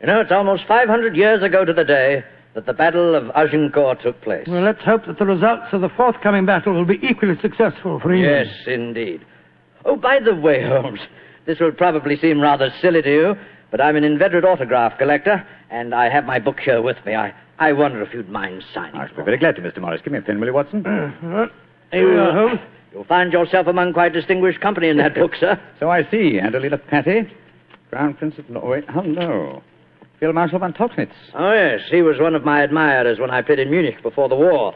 You 0.02 0.08
know, 0.08 0.20
it's 0.22 0.32
almost 0.32 0.64
500 0.68 1.16
years 1.16 1.44
ago 1.44 1.64
to 1.66 1.74
the 1.74 1.84
day 1.84 2.24
that 2.56 2.66
the 2.66 2.74
Battle 2.74 3.14
of 3.16 3.30
Agincourt 3.36 4.02
took 4.02 4.20
place. 4.22 4.48
Well, 4.48 4.64
let's 4.64 4.82
hope 4.84 5.06
that 5.06 5.20
the 5.20 5.26
results 5.26 5.68
of 5.72 5.82
the 5.82 5.90
forthcoming 5.90 6.46
battle 6.46 6.74
will 6.74 6.86
be 6.86 7.00
equally 7.04 7.40
successful 7.42 8.00
for 8.00 8.12
England. 8.12 8.50
Yes, 8.50 8.68
indeed. 8.68 9.24
Oh, 9.86 9.96
by 9.96 10.20
the 10.20 10.36
way, 10.36 10.64
Holmes, 10.68 11.00
this 11.46 11.60
will 11.60 11.72
probably 11.72 12.18
seem 12.18 12.42
rather 12.42 12.70
silly 12.82 13.02
to 13.04 13.10
you, 13.10 13.36
but 13.70 13.80
I'm 13.80 13.96
an 13.96 14.04
inveterate 14.04 14.44
autograph 14.44 14.98
collector, 14.98 15.46
and 15.70 15.94
I 15.96 16.10
have 16.10 16.26
my 16.26 16.40
book 16.40 16.60
here 16.60 16.82
with 16.82 16.98
me. 17.06 17.16
I, 17.16 17.34
I 17.60 17.72
wonder 17.74 18.02
if 18.02 18.14
you'd 18.14 18.30
mind 18.30 18.64
signing. 18.74 18.96
I 19.00 19.08
shall 19.08 19.18
be 19.18 19.24
very 19.24 19.38
glad 19.38 19.56
to, 19.58 19.62
Mr. 19.62 19.78
Morris. 19.80 20.02
Give 20.04 20.12
me 20.12 20.20
a 20.20 20.22
pen, 20.24 20.40
will 20.40 20.48
you, 20.48 20.54
Watson? 20.54 20.86
Uh, 20.86 21.46
Here 21.92 22.12
we 22.12 22.18
are, 22.20 22.32
Holmes. 22.34 22.60
You'll 22.94 23.06
find 23.06 23.32
yourself 23.32 23.68
among 23.68 23.94
quite 23.94 24.14
distinguished 24.14 24.60
company 24.60 24.90
in 24.90 24.98
that 24.98 25.16
book, 25.16 25.32
sir. 25.40 25.60
So 25.80 25.90
I 25.90 26.04
see. 26.12 26.40
Adelina 26.40 26.78
Patti, 26.78 27.22
Crown 27.90 28.14
Prince 28.16 28.38
of 28.38 28.50
Norway. 28.50 28.82
Oh, 28.90 29.02
Hello. 29.02 29.64
Field 30.20 30.36
Marshal 30.36 30.60
von 30.60 30.74
Tauchnitz. 30.74 31.14
Oh, 31.34 31.52
yes, 31.54 31.80
he 31.90 32.02
was 32.04 32.20
one 32.20 32.36
of 32.36 32.44
my 32.44 32.62
admirers 32.62 33.18
when 33.20 33.32
I 33.32 33.42
played 33.42 33.60
in 33.60 33.72
Munich 33.72 34.04
before 34.04 34.30
the 34.30 34.36
war. 34.36 34.76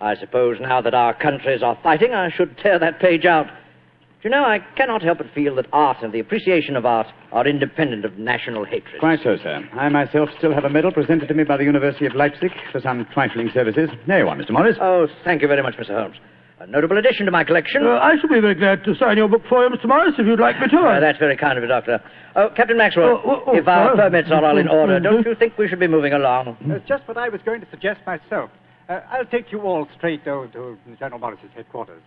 I 0.00 0.16
suppose 0.16 0.56
now 0.60 0.80
that 0.80 0.94
our 0.94 1.12
countries 1.14 1.62
are 1.62 1.78
fighting, 1.82 2.14
I 2.14 2.30
should 2.30 2.56
tear 2.58 2.78
that 2.78 2.98
page 2.98 3.26
out. 3.26 3.46
Do 3.46 4.28
you 4.28 4.30
know, 4.30 4.44
I 4.44 4.60
cannot 4.76 5.02
help 5.02 5.18
but 5.18 5.26
feel 5.34 5.56
that 5.56 5.66
art 5.72 5.98
and 6.02 6.12
the 6.12 6.20
appreciation 6.20 6.76
of 6.76 6.86
art 6.86 7.08
are 7.32 7.46
independent 7.46 8.04
of 8.04 8.18
national 8.18 8.64
hatred. 8.64 8.98
Quite 9.00 9.18
so, 9.22 9.36
sir. 9.36 9.68
I 9.74 9.88
myself 9.88 10.30
still 10.38 10.54
have 10.54 10.64
a 10.64 10.70
medal 10.70 10.92
presented 10.92 11.26
to 11.28 11.34
me 11.34 11.44
by 11.44 11.56
the 11.56 11.64
University 11.64 12.06
of 12.06 12.14
Leipzig 12.14 12.52
for 12.70 12.80
some 12.80 13.04
trifling 13.12 13.50
services. 13.52 13.90
There 14.06 14.20
you 14.20 14.28
are, 14.28 14.36
Mr. 14.36 14.50
Morris. 14.52 14.76
Oh, 14.80 15.06
thank 15.24 15.42
you 15.42 15.48
very 15.48 15.62
much, 15.62 15.74
Mr. 15.74 15.88
Holmes. 16.00 16.16
A 16.62 16.66
notable 16.68 16.96
addition 16.96 17.26
to 17.26 17.32
my 17.32 17.42
collection. 17.42 17.84
Uh, 17.84 17.98
I 17.98 18.12
shall 18.20 18.30
be 18.30 18.38
very 18.38 18.54
glad 18.54 18.84
to 18.84 18.94
sign 18.94 19.16
your 19.16 19.26
book 19.28 19.42
for 19.48 19.64
you, 19.64 19.70
Mr. 19.70 19.86
Morris, 19.88 20.14
if 20.16 20.24
you'd 20.24 20.38
like 20.38 20.60
me 20.60 20.68
to. 20.68 20.78
Uh, 20.78 21.00
that's 21.00 21.18
very 21.18 21.36
kind 21.36 21.58
of 21.58 21.64
you, 21.64 21.68
Doctor. 21.68 21.98
Oh, 22.36 22.50
Captain 22.56 22.76
Maxwell, 22.78 23.20
Oh, 23.26 23.42
oh, 23.48 23.56
if 23.56 23.66
our 23.66 23.96
permits 23.96 24.28
are 24.30 24.44
all 24.44 24.56
in 24.56 24.68
order, 24.68 25.00
don't 25.00 25.26
you 25.26 25.34
think 25.34 25.58
we 25.58 25.66
should 25.66 25.80
be 25.80 25.88
moving 25.88 26.12
along? 26.12 26.56
That's 26.68 26.86
just 26.86 27.08
what 27.08 27.16
I 27.18 27.28
was 27.30 27.40
going 27.44 27.62
to 27.62 27.66
suggest 27.72 28.00
myself. 28.06 28.48
Uh, 28.88 29.00
I'll 29.10 29.24
take 29.26 29.50
you 29.50 29.62
all 29.62 29.88
straight 29.96 30.24
over 30.28 30.46
to 30.52 30.78
General 31.00 31.18
Morris's 31.18 31.50
headquarters. 31.52 32.02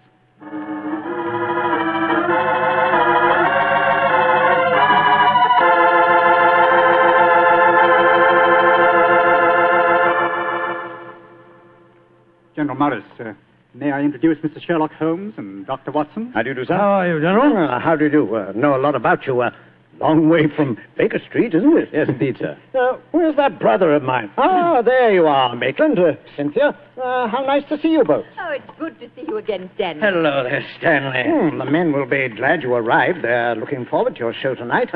General 12.56 12.78
Morris, 12.78 13.04
uh, 13.20 13.34
may 13.76 13.92
I 13.92 14.02
introduce 14.02 14.38
Mr. 14.40 14.62
Sherlock 14.66 14.92
Holmes 14.94 15.34
and 15.38 15.66
Dr. 15.66 15.92
Watson? 15.92 16.32
How 16.34 16.42
do 16.44 16.50
you 16.50 16.56
do, 16.56 16.66
sir? 16.66 16.76
How 16.76 16.90
are 17.02 17.08
you, 17.08 17.20
General? 17.22 17.70
Uh, 17.70 17.80
how 17.80 17.96
do 17.96 18.06
you 18.06 18.12
do? 18.12 18.36
Uh, 18.36 18.52
know 18.56 18.76
a 18.76 18.80
lot 18.80 18.96
about 18.96 19.26
you. 19.28 19.42
Uh, 19.42 19.52
long 20.00 20.28
way 20.30 20.48
from 20.56 20.78
Baker 20.98 21.20
Street, 21.28 21.54
isn't 21.54 21.78
it? 21.78 21.90
Yes, 21.94 22.08
indeed, 22.10 22.38
sir. 22.40 22.58
Uh, 22.78 22.98
where's 23.12 23.36
that 23.38 23.60
brother 23.60 23.94
of 23.94 24.04
mine? 24.04 24.30
Ah, 24.38 24.82
there 24.82 25.14
you 25.14 25.26
are, 25.28 25.56
Maitland. 25.56 26.00
Uh, 26.00 26.14
Cynthia, 26.36 26.78
uh, 27.02 27.28
how 27.28 27.44
nice 27.46 27.64
to 27.70 27.80
see 27.82 27.90
you 27.90 28.04
both. 28.04 28.26
Oh, 28.40 28.52
it's 28.52 28.80
good 28.80 29.00
to 29.00 29.08
see 29.16 29.26
you 29.28 29.38
again, 29.38 29.70
Stanley. 29.76 30.02
Hello 30.02 30.44
there, 30.44 30.66
Stanley. 30.80 31.24
Hmm, 31.26 31.58
the 31.58 31.66
men 31.66 31.92
will 31.94 32.06
be 32.08 32.28
glad 32.30 32.62
you 32.64 32.74
arrived. 32.74 33.24
They're 33.24 33.56
looking 33.56 33.86
forward 33.86 34.16
to 34.16 34.20
your 34.20 34.34
show 34.34 34.56
tonight. 34.56 34.90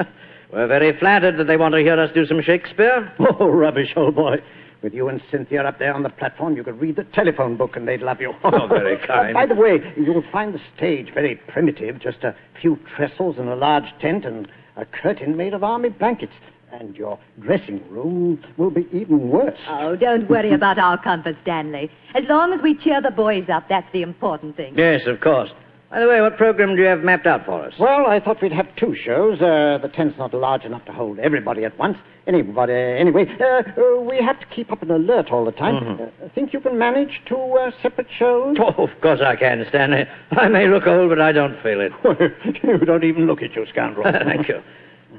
We're 0.51 0.67
very 0.67 0.97
flattered 0.97 1.37
that 1.37 1.45
they 1.45 1.57
want 1.57 1.75
to 1.75 1.79
hear 1.81 1.99
us 1.99 2.09
do 2.13 2.25
some 2.25 2.41
Shakespeare. 2.41 3.13
oh, 3.39 3.47
rubbish, 3.49 3.93
old 3.95 4.15
boy. 4.15 4.37
With 4.81 4.93
you 4.93 5.09
and 5.09 5.21
Cynthia 5.29 5.61
up 5.63 5.77
there 5.77 5.93
on 5.93 6.03
the 6.03 6.09
platform, 6.09 6.55
you 6.55 6.63
could 6.63 6.79
read 6.79 6.95
the 6.95 7.03
telephone 7.03 7.57
book 7.57 7.75
and 7.75 7.85
they'd 7.87 8.01
love 8.01 8.21
you. 8.21 8.33
Oh, 8.45 8.65
very 8.67 8.97
kind. 9.07 9.33
by 9.33 9.45
the 9.45 9.55
way, 9.55 9.79
you'll 9.97 10.23
find 10.31 10.53
the 10.53 10.59
stage 10.77 11.13
very 11.13 11.35
primitive, 11.35 11.99
just 11.99 12.23
a 12.23 12.33
few 12.61 12.79
trestles 12.95 13.37
and 13.37 13.49
a 13.49 13.55
large 13.55 13.83
tent 13.99 14.23
and 14.25 14.47
a 14.77 14.85
curtain 14.85 15.35
made 15.35 15.53
of 15.53 15.63
army 15.63 15.89
blankets. 15.89 16.31
And 16.71 16.95
your 16.95 17.19
dressing 17.41 17.81
room 17.89 18.41
will 18.57 18.69
be 18.69 18.87
even 18.93 19.29
worse. 19.29 19.57
Oh, 19.67 19.95
don't 19.95 20.29
worry 20.29 20.53
about 20.59 20.77
our 20.77 21.01
comfort, 21.01 21.35
Stanley. 21.41 21.89
As 22.13 22.23
long 22.29 22.53
as 22.53 22.61
we 22.61 22.75
cheer 22.75 23.01
the 23.01 23.11
boys 23.11 23.45
up, 23.51 23.67
that's 23.67 23.91
the 23.91 24.03
important 24.03 24.55
thing. 24.55 24.75
Yes, 24.77 25.01
of 25.07 25.19
course. 25.19 25.49
By 25.91 25.99
the 26.01 26.07
way, 26.07 26.21
what 26.21 26.37
program 26.37 26.75
do 26.75 26.83
you 26.83 26.87
have 26.87 26.99
mapped 27.01 27.25
out 27.25 27.45
for 27.47 27.63
us? 27.65 27.73
Well, 27.79 28.05
I 28.05 28.19
thought 28.19 28.43
we'd 28.43 28.51
have 28.51 28.67
two 28.75 28.95
shows. 28.95 29.41
Uh, 29.41 29.79
the 29.81 29.87
tent's 29.91 30.19
not 30.19 30.35
large 30.35 30.63
enough 30.63 30.85
to 30.85 30.91
hold 30.91 31.17
everybody 31.17 31.65
at 31.65 31.75
once. 31.79 31.97
Anybody, 32.27 32.73
anyway, 32.73 33.25
uh, 33.41 33.63
uh, 33.81 33.99
we 34.01 34.17
have 34.23 34.39
to 34.39 34.45
keep 34.55 34.71
up 34.71 34.83
an 34.83 34.91
alert 34.91 35.31
all 35.31 35.45
the 35.45 35.51
time. 35.51 35.75
Mhm. 35.83 36.01
Uh, 36.23 36.29
think 36.35 36.53
you 36.53 36.59
can 36.59 36.77
manage 36.77 37.21
two 37.25 37.35
uh, 37.57 37.71
separate 37.81 38.05
shows? 38.19 38.55
Oh, 38.59 38.83
of 38.83 39.01
course 39.01 39.19
I 39.19 39.35
can, 39.35 39.65
Stanley. 39.69 40.05
I 40.31 40.47
may 40.47 40.67
look 40.67 40.85
old, 40.85 41.09
but 41.09 41.19
I 41.19 41.31
don't 41.31 41.59
feel 41.63 41.81
it. 41.81 41.91
you 42.63 42.77
don't 42.85 43.03
even 43.03 43.25
look 43.25 43.41
at 43.41 43.55
you, 43.55 43.65
scoundrel. 43.71 44.03
Thank 44.11 44.47
you. 44.47 44.61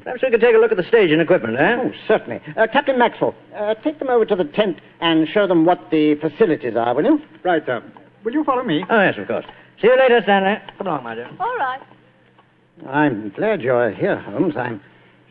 Perhaps 0.05 0.23
we 0.23 0.31
could 0.31 0.41
take 0.41 0.55
a 0.55 0.59
look 0.59 0.71
at 0.71 0.77
the 0.77 0.85
stage 0.87 1.11
and 1.11 1.21
equipment, 1.21 1.59
eh? 1.59 1.77
Oh, 1.83 1.91
certainly. 2.07 2.41
Uh, 2.57 2.69
Captain 2.73 2.97
Maxwell, 2.97 3.35
uh, 3.57 3.75
take 3.83 3.99
them 3.99 4.09
over 4.09 4.25
to 4.25 4.37
the 4.37 4.45
tent 4.45 4.79
and 5.01 5.27
show 5.29 5.49
them 5.49 5.65
what 5.65 5.91
the 5.91 6.15
facilities 6.21 6.77
are, 6.77 6.95
will 6.95 7.05
you? 7.05 7.21
Right, 7.43 7.63
sir. 7.67 7.83
Will 8.25 8.33
you 8.33 8.45
follow 8.45 8.63
me? 8.63 8.85
Oh, 8.89 9.01
yes, 9.03 9.17
of 9.19 9.27
course. 9.27 9.45
See 9.81 9.87
you 9.89 9.97
later, 9.99 10.21
Stanley. 10.23 10.57
Come 10.79 10.87
along, 10.87 11.05
my 11.05 11.15
dear. 11.15 11.31
All 11.39 11.57
right. 11.57 11.81
I'm 12.89 13.31
glad 13.31 13.61
you're 13.63 13.91
here, 13.93 14.19
Holmes. 14.21 14.55
I'm 14.57 14.81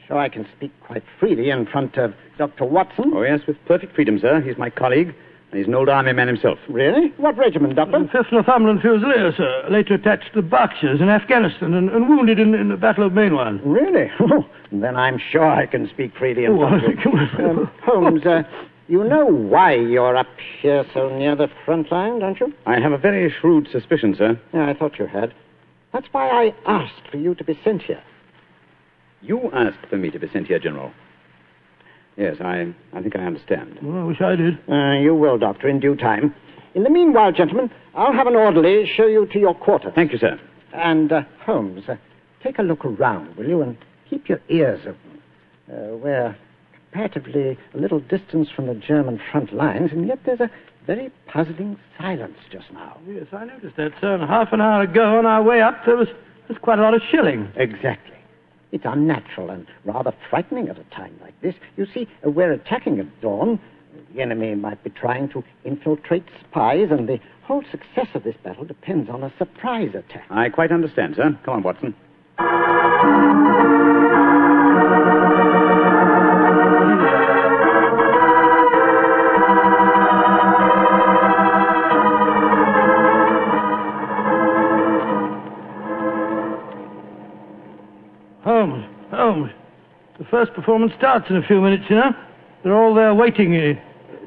sure 0.08 0.18
I 0.18 0.30
can 0.30 0.48
speak 0.58 0.72
quite 0.86 1.04
freely 1.20 1.50
in 1.50 1.66
front 1.68 1.98
of 1.98 2.14
Dr. 2.38 2.66
Watson. 2.66 3.12
Oh, 3.16 3.22
yes, 3.24 3.42
with 3.48 3.58
perfect 3.68 3.96
freedom, 3.96 4.20
sir. 4.20 4.42
He's 4.42 4.58
my 4.58 4.70
colleague, 4.70 5.14
and 5.52 5.58
he's 5.60 5.68
an 5.68 5.76
old 5.76 5.90
army 5.90 6.14
man 6.14 6.28
himself. 6.28 6.58
Really? 6.68 7.14
What 7.18 7.38
regiment, 7.38 7.76
Doctor? 7.76 8.08
Fifth 8.12 8.32
Northumberland 8.32 8.82
Fusiliers, 8.82 9.36
sir. 9.38 9.68
Later 9.70 9.96
attached 9.96 10.34
to 10.34 10.42
the 10.42 10.48
Berkshires 10.48 11.02
in 11.02 11.10
Afghanistan 11.10 11.74
and, 11.74 11.90
and 11.90 12.08
wounded 12.10 12.40
in, 12.40 12.54
in 12.56 12.70
the 12.70 12.78
Battle 12.78 13.06
of 13.06 13.14
Maiwand. 13.14 13.62
Really? 13.64 14.10
then 14.72 14.96
I'm 14.96 15.20
sure 15.32 15.46
I 15.48 15.66
can 15.66 15.90
speak 15.90 16.12
freely 16.18 16.46
in 16.46 16.52
Oh, 16.54 16.60
front 16.60 16.76
of 16.76 16.82
think 16.90 17.06
you. 17.06 17.12
it 17.12 17.14
was- 17.14 17.30
Um, 17.40 17.72
Holmes, 17.84 18.26
uh, 18.26 18.44
you 18.90 19.04
know 19.04 19.26
why 19.26 19.76
you're 19.76 20.18
up 20.18 20.28
here 20.62 20.84
so 20.94 21.16
near 21.16 21.36
the 21.36 21.48
front 21.64 21.92
line, 21.92 22.20
don't 22.20 22.40
you? 22.40 22.52
I 22.66 22.80
have 22.80 22.92
a 22.92 22.98
very 22.98 23.34
shrewd 23.40 23.70
suspicion, 23.72 24.16
sir. 24.18 24.40
Yeah, 24.54 24.68
I 24.70 24.74
thought 24.74 24.98
you 24.98 25.06
had. 25.06 25.34
That's 25.94 26.08
why 26.12 26.28
I 26.28 26.54
asked 26.66 27.08
for 27.10 27.18
you 27.18 27.36
to 27.36 27.44
be 27.44 27.58
sent 27.64 27.84
here. 27.84 28.02
You 29.22 29.50
asked 29.54 29.88
for 29.90 29.98
me 29.98 30.10
to 30.12 30.20
be 30.20 30.28
sent 30.32 30.48
here, 30.48 30.60
General. 30.60 30.92
Yes, 32.18 32.38
I, 32.42 32.74
I 32.94 33.02
think 33.02 33.16
I 33.16 33.20
understand. 33.20 33.80
Well, 33.82 34.02
I 34.02 34.04
wish 34.06 34.22
I 34.22 34.36
did. 34.36 34.58
Uh, 34.68 35.00
you 35.00 35.16
will, 35.16 35.38
Doctor, 35.38 35.70
in 35.70 35.80
due 35.80 35.96
time. 35.96 36.34
In 36.76 36.84
the 36.84 36.90
meanwhile, 36.90 37.32
gentlemen, 37.32 37.72
I'll 37.96 38.14
have 38.14 38.28
an 38.28 38.36
orderly 38.36 38.86
show 38.96 39.08
you 39.08 39.28
to 39.28 39.40
your 39.40 39.56
quarters. 39.56 39.94
Thank 39.96 40.12
you, 40.12 40.18
sir. 40.18 40.40
And, 40.74 41.12
uh, 41.12 41.22
Holmes, 41.46 41.84
uh, 41.88 41.96
take 42.44 42.60
a 42.60 42.64
look 42.64 42.86
around, 42.86 43.36
will 43.36 43.48
you, 43.48 43.62
and 43.62 43.78
keep 44.10 44.30
your 44.30 44.40
ears 44.50 44.80
open. 44.82 45.22
Uh, 45.72 45.96
we're 45.98 46.36
comparatively 46.92 47.58
a 47.74 47.78
little 47.78 48.00
distance 48.00 48.50
from 48.56 48.68
the 48.68 48.76
German 48.76 49.20
front 49.32 49.54
lines, 49.54 49.92
and 49.92 50.08
yet 50.08 50.20
there's 50.26 50.40
a 50.40 50.50
very 50.88 51.12
puzzling 51.28 51.78
silence 52.00 52.38
just 52.52 52.72
now. 52.74 52.98
Yes, 53.08 53.26
I 53.32 53.46
noticed 53.46 53.76
that, 53.78 53.92
sir. 54.02 54.16
And 54.16 54.24
half 54.28 54.52
an 54.54 54.62
hour 54.62 54.82
ago, 54.84 55.18
on 55.18 55.26
our 55.26 55.44
way 55.44 55.62
up, 55.62 55.86
there 55.86 55.96
was, 55.96 56.08
there 56.08 56.50
was 56.50 56.58
quite 56.62 56.80
a 56.80 56.82
lot 56.82 56.94
of 56.94 57.02
shelling. 57.12 57.52
Exactly. 57.56 58.16
It's 58.72 58.86
unnatural 58.86 59.50
and 59.50 59.68
rather 59.86 60.14
frightening 60.30 60.70
at 60.70 60.78
a 60.78 60.84
time 60.96 61.18
like 61.22 61.40
this. 61.42 61.56
You 61.76 61.86
see, 61.94 62.08
we're 62.24 62.52
attacking 62.52 63.00
at 63.00 63.22
dawn. 63.22 63.60
The 64.14 64.22
enemy 64.22 64.56
might 64.56 64.84
be 64.84 64.90
trying 64.90 65.30
to 65.30 65.44
infiltrate 65.66 66.24
spies, 66.44 66.88
and 66.92 67.08
the 67.08 67.20
whole 67.44 67.64
success 67.72 68.08
of 68.16 68.24
this 68.24 68.36
battle 68.44 68.66
depends 68.66 69.10
on 69.10 69.24
a 69.24 69.34
surprise 69.38 69.90
attack. 69.90 70.26
I 70.30 70.50
quite 70.50 70.72
understand, 70.72 71.16
sir. 71.16 71.38
Come 71.46 71.56
on, 71.56 71.64
Watson. 71.64 71.96
First 90.30 90.54
performance 90.54 90.94
starts 90.98 91.30
in 91.30 91.36
a 91.36 91.44
few 91.44 91.62
minutes, 91.62 91.86
you 91.90 91.96
know. 91.96 92.12
They're 92.64 92.76
all 92.76 92.94
there 92.94 93.14
waiting. 93.14 93.56
Uh, 93.56 93.74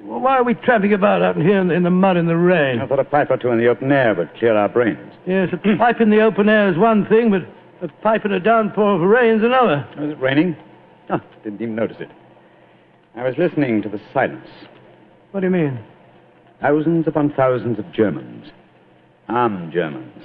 why 0.05 0.37
are 0.37 0.45
we 0.45 0.55
tramping 0.55 0.93
about 0.93 1.23
out 1.23 1.37
here 1.37 1.59
in 1.59 1.69
the, 1.69 1.75
in 1.75 1.83
the 1.83 1.91
mud 1.91 2.17
and 2.17 2.29
the 2.29 2.37
rain? 2.37 2.81
I 2.81 2.87
thought 2.87 2.99
a 2.99 3.05
pipe 3.05 3.31
or 3.31 3.37
two 3.37 3.49
in 3.49 3.59
the 3.59 3.69
open 3.69 3.93
air 3.93 4.15
would 4.15 4.35
clear 4.35 4.57
our 4.57 4.69
brains. 4.69 5.13
Yes, 5.27 5.51
a 5.53 5.77
pipe 5.77 6.01
in 6.01 6.11
the 6.11 6.21
open 6.21 6.49
air 6.49 6.71
is 6.71 6.77
one 6.77 7.07
thing, 7.07 7.31
but 7.31 7.43
a 7.83 7.93
pipe 8.03 8.25
in 8.25 8.33
a 8.33 8.41
downpour 8.41 8.97
of 8.97 9.01
rain's 9.03 9.43
another. 9.43 9.87
Was 9.99 10.11
it 10.11 10.19
raining? 10.21 10.57
Oh, 11.11 11.21
didn't 11.45 11.61
even 11.61 11.75
notice 11.75 11.99
it. 12.01 12.11
I 13.15 13.25
was 13.25 13.35
listening 13.37 13.83
to 13.83 13.89
the 13.89 14.01
silence. 14.13 14.49
What 15.33 15.41
do 15.41 15.47
you 15.47 15.53
mean? 15.53 15.79
Thousands 16.61 17.07
upon 17.07 17.33
thousands 17.35 17.79
of 17.79 17.93
Germans. 17.93 18.47
Armed 19.29 19.73
Germans. 19.73 20.25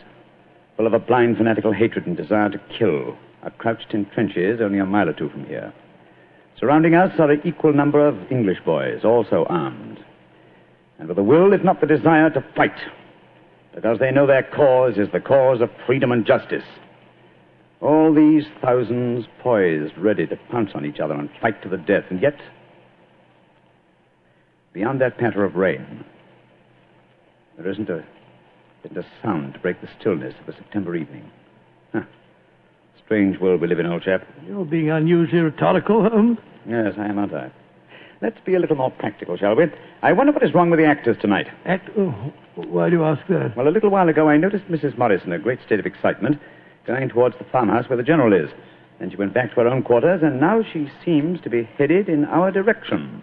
Full 0.77 0.87
of 0.87 0.93
a 0.93 0.99
blind 0.99 1.37
fanatical 1.37 1.73
hatred 1.73 2.05
and 2.05 2.15
desire 2.15 2.49
to 2.49 2.59
kill. 2.77 3.17
Are 3.43 3.51
crouched 3.51 3.93
in 3.93 4.05
trenches 4.07 4.59
only 4.61 4.79
a 4.79 4.85
mile 4.85 5.09
or 5.09 5.13
two 5.13 5.29
from 5.29 5.45
here. 5.45 5.73
Surrounding 6.59 6.95
us 6.95 7.17
are 7.19 7.31
an 7.31 7.41
equal 7.45 7.73
number 7.73 8.05
of 8.05 8.31
English 8.31 8.59
boys, 8.65 9.03
also 9.03 9.45
armed. 9.47 10.03
And 10.97 11.07
with 11.07 11.19
a 11.19 11.23
will, 11.23 11.53
if 11.53 11.63
not 11.63 11.79
the 11.79 11.87
desire, 11.87 12.29
to 12.31 12.43
fight. 12.55 12.77
Because 13.75 13.99
they 13.99 14.09
know 14.09 14.25
their 14.25 14.41
cause 14.41 14.97
is 14.97 15.07
the 15.13 15.19
cause 15.19 15.61
of 15.61 15.69
freedom 15.85 16.11
and 16.11 16.25
justice. 16.25 16.63
All 17.79 18.11
these 18.11 18.45
thousands 18.59 19.27
poised, 19.39 19.95
ready 19.99 20.25
to 20.25 20.35
pounce 20.49 20.71
on 20.73 20.83
each 20.83 20.99
other 20.99 21.13
and 21.13 21.29
fight 21.39 21.61
to 21.61 21.69
the 21.69 21.77
death. 21.77 22.05
And 22.09 22.19
yet, 22.19 22.39
beyond 24.73 24.99
that 25.01 25.19
patter 25.19 25.43
of 25.43 25.55
rain, 25.55 26.03
there 27.55 27.69
isn't 27.69 27.89
a, 27.89 28.03
isn't 28.83 28.97
a 28.97 29.05
sound 29.21 29.53
to 29.53 29.59
break 29.59 29.79
the 29.81 29.89
stillness 29.99 30.33
of 30.41 30.49
a 30.49 30.57
September 30.57 30.95
evening. 30.95 31.31
Huh. 33.07 33.15
Strange 33.15 33.39
world 33.39 33.61
we 33.61 33.67
live 33.67 33.79
in, 33.79 33.85
old 33.85 34.03
chap. 34.03 34.27
You're 34.45 34.65
being 34.65 34.89
unusually 34.89 35.41
rhetorical, 35.41 36.07
Holmes. 36.09 36.37
Yes, 36.67 36.93
I 36.97 37.05
am, 37.05 37.17
aren't 37.17 37.33
I? 37.33 37.49
Let's 38.21 38.37
be 38.45 38.55
a 38.55 38.59
little 38.59 38.75
more 38.75 38.91
practical, 38.91 39.37
shall 39.37 39.55
we? 39.55 39.65
I 40.01 40.11
wonder 40.11 40.33
what 40.33 40.43
is 40.43 40.53
wrong 40.53 40.69
with 40.69 40.79
the 40.79 40.85
actors 40.85 41.15
tonight. 41.21 41.47
Act. 41.65 41.89
Oh, 41.97 42.33
why 42.55 42.89
do 42.89 42.95
you 42.97 43.03
ask 43.05 43.25
that? 43.27 43.55
Well, 43.55 43.67
a 43.67 43.69
little 43.69 43.89
while 43.91 44.09
ago, 44.09 44.27
I 44.27 44.37
noticed 44.37 44.65
Mrs. 44.65 44.97
Morris 44.97 45.21
in 45.25 45.31
a 45.31 45.39
great 45.39 45.59
state 45.65 45.79
of 45.79 45.85
excitement, 45.85 46.39
going 46.85 47.07
towards 47.09 47.37
the 47.37 47.43
farmhouse 47.45 47.87
where 47.87 47.97
the 47.97 48.03
general 48.03 48.33
is. 48.33 48.49
Then 48.99 49.11
she 49.11 49.15
went 49.17 49.33
back 49.33 49.49
to 49.53 49.61
her 49.61 49.67
own 49.67 49.83
quarters, 49.83 50.21
and 50.23 50.39
now 50.41 50.63
she 50.73 50.89
seems 51.05 51.39
to 51.41 51.49
be 51.49 51.63
headed 51.77 52.09
in 52.09 52.25
our 52.25 52.51
direction. 52.51 53.21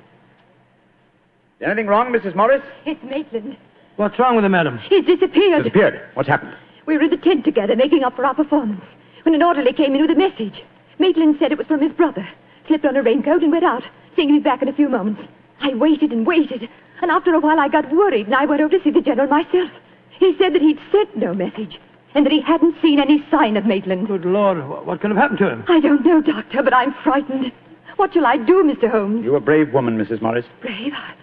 Is 1.61 1.67
anything 1.67 1.88
wrong, 1.88 2.12
Mrs. 2.12 2.35
Morris? 2.35 2.62
It's 2.87 3.03
Maitland. 3.03 3.57
What's 3.97 4.19
wrong 4.19 4.37
with 4.37 4.45
him, 4.45 4.53
madam? 4.53 4.79
He's 4.88 5.05
disappeared. 5.05 5.64
Disappeared. 5.64 6.09
What's 6.14 6.29
happened? 6.29 6.55
We 6.87 6.97
were 6.97 7.03
in 7.05 7.11
the 7.11 7.17
tent 7.17 7.45
together, 7.45 7.75
making 7.76 8.03
up 8.05 8.14
for 8.17 8.25
our 8.25 8.35
performance, 8.35 8.83
when 9.25 9.35
an 9.35 9.43
orderly 9.43 9.73
came 9.73 9.95
in 9.95 10.00
with 10.02 10.11
a 10.11 10.14
message. 10.14 10.62
Maitland 10.99 11.37
said 11.38 11.50
it 11.52 11.59
was 11.59 11.66
from 11.66 11.81
his 11.83 11.93
brother. 11.93 12.26
Slipped 12.69 12.85
on 12.85 12.97
a 12.97 13.02
raincoat 13.02 13.43
and 13.43 13.50
went 13.52 13.64
out, 13.64 13.83
saying 14.16 14.28
he'd 14.28 14.38
be 14.38 14.45
back 14.45 14.62
in 14.62 14.69
a 14.69 14.73
few 14.73 14.88
moments. 14.88 15.23
I 15.61 15.75
waited 15.75 16.12
and 16.12 16.26
waited, 16.26 16.69
and 17.02 17.11
after 17.11 17.35
a 17.35 17.40
while 17.40 17.59
I 17.59 17.69
got 17.69 17.90
worried, 17.93 18.26
and 18.26 18.35
I 18.35 18.47
went 18.47 18.61
over 18.61 18.76
to 18.78 18.83
see 18.85 18.90
the 18.90 19.00
general 19.00 19.28
myself. 19.28 19.71
He 20.19 20.35
said 20.38 20.54
that 20.54 20.62
he'd 20.62 20.78
sent 20.93 21.16
no 21.16 21.35
message, 21.35 21.78
and 22.14 22.25
that 22.25 22.33
he 22.33 22.40
hadn't 22.40 22.81
seen 22.81 23.00
any 23.00 23.25
sign 23.31 23.57
of 23.57 23.66
Maitland. 23.66 24.07
Good 24.07 24.25
Lord, 24.25 24.59
what, 24.87 25.00
can 25.00 25.11
have 25.11 25.19
happened 25.19 25.38
to 25.40 25.50
him? 25.50 25.64
I 25.69 25.81
don't 25.81 26.04
know, 26.04 26.21
Doctor, 26.21 26.62
but 26.62 26.73
I'm 26.75 26.95
frightened. 27.02 27.52
What 27.97 28.12
shall 28.12 28.26
I 28.26 28.37
do, 28.37 28.62
Mr. 28.64 28.90
Holmes? 28.90 29.25
You 29.25 29.35
are 29.35 29.38
a 29.38 29.40
brave 29.40 29.73
woman, 29.73 29.99
Mrs. 29.99 30.21
Morris, 30.23 30.45
Brave? 30.61 30.93
I- 30.95 31.14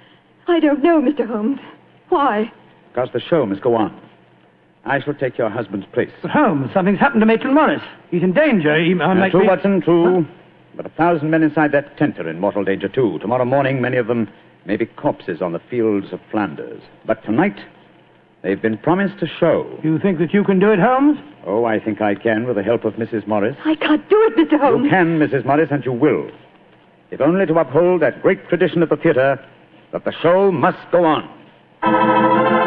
I 0.48 0.60
don't 0.60 0.84
know, 0.84 1.02
Mr. 1.02 1.26
Holmes. 1.26 1.60
Why? 2.10 2.52
because 2.92 3.10
the 3.14 3.22
show 3.22 3.46
must 3.46 3.62
go 3.62 3.74
on. 3.76 3.98
I 4.86 5.00
shall 5.00 5.14
take 5.14 5.38
your 5.38 5.50
husband's 5.50 5.86
place. 5.94 6.10
But 6.22 6.32
Holmes, 6.32 6.72
something's 6.74 7.00
happened 7.00 7.22
to 7.22 7.26
Maitland 7.26 7.54
Morris. 7.56 7.82
He's 8.10 8.24
in 8.24 8.34
danger. 8.34 8.84
He 8.84 8.94
uh, 9.00 9.08
Uh, 9.10 9.30
true, 9.30 9.42
be... 9.42 9.48
Watson, 9.48 9.82
true. 9.82 10.26
But 10.76 10.86
a 10.86 10.90
thousand 10.90 11.30
men 11.30 11.44
inside 11.44 11.72
that 11.74 11.98
tent 11.98 12.18
are 12.20 12.30
in 12.30 12.40
mortal 12.40 12.64
danger, 12.64 12.88
too. 12.88 13.20
Tomorrow 13.20 13.46
morning, 13.46 13.82
many 13.82 13.98
of 13.98 14.08
them 14.08 14.30
may 14.66 14.78
be 14.78 14.86
corpses 14.86 15.42
on 15.42 15.52
the 15.54 15.60
fields 15.70 16.08
of 16.12 16.20
Flanders. 16.32 16.82
But 17.06 17.24
tonight, 17.24 17.60
they've 18.42 18.62
been 18.62 18.78
promised 18.78 19.22
a 19.22 19.28
show. 19.28 19.80
You 19.84 20.00
think 20.00 20.18
that 20.20 20.34
you 20.34 20.44
can 20.44 20.60
do 20.60 20.72
it, 20.72 20.80
Holmes? 20.80 21.20
Oh, 21.46 21.66
I 21.66 21.80
think 21.80 22.02
I 22.02 22.16
can 22.16 22.46
with 22.46 22.56
the 22.56 22.64
help 22.64 22.86
of 22.86 22.94
Mrs. 22.94 23.28
Morris. 23.28 23.56
I 23.66 23.76
can't 23.76 24.08
do 24.10 24.32
it, 24.32 24.38
Mr. 24.38 24.60
Holmes. 24.60 24.86
You 24.86 24.90
can, 24.90 25.20
Mrs. 25.20 25.46
Morris, 25.46 25.70
and 25.72 25.84
you 25.86 25.92
will. 25.94 26.30
If 27.12 27.22
only 27.22 27.46
to 27.46 27.60
uphold 27.60 28.02
that 28.02 28.22
great 28.22 28.48
tradition 28.48 28.82
of 28.82 28.90
the 28.90 28.96
theater 28.98 29.44
that 29.92 30.06
the 30.06 30.14
show 30.22 30.52
must 30.52 30.80
go 30.92 31.04
on. 31.04 32.61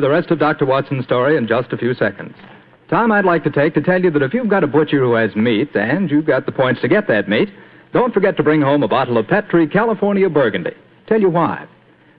The 0.00 0.10
rest 0.10 0.30
of 0.30 0.38
Dr. 0.38 0.66
Watson's 0.66 1.04
story 1.04 1.36
in 1.36 1.46
just 1.46 1.72
a 1.72 1.76
few 1.76 1.94
seconds. 1.94 2.34
Time 2.88 3.12
I'd 3.12 3.24
like 3.24 3.44
to 3.44 3.50
take 3.50 3.74
to 3.74 3.82
tell 3.82 4.02
you 4.02 4.10
that 4.10 4.22
if 4.22 4.32
you've 4.32 4.48
got 4.48 4.64
a 4.64 4.66
butcher 4.66 4.98
who 4.98 5.14
has 5.14 5.36
meat 5.36 5.74
and 5.74 6.10
you've 6.10 6.26
got 6.26 6.46
the 6.46 6.52
points 6.52 6.80
to 6.80 6.88
get 6.88 7.06
that 7.08 7.28
meat, 7.28 7.50
don't 7.92 8.14
forget 8.14 8.36
to 8.36 8.42
bring 8.42 8.60
home 8.60 8.82
a 8.82 8.88
bottle 8.88 9.18
of 9.18 9.26
Petri 9.26 9.66
California 9.66 10.28
Burgundy. 10.28 10.72
Tell 11.06 11.20
you 11.20 11.30
why. 11.30 11.66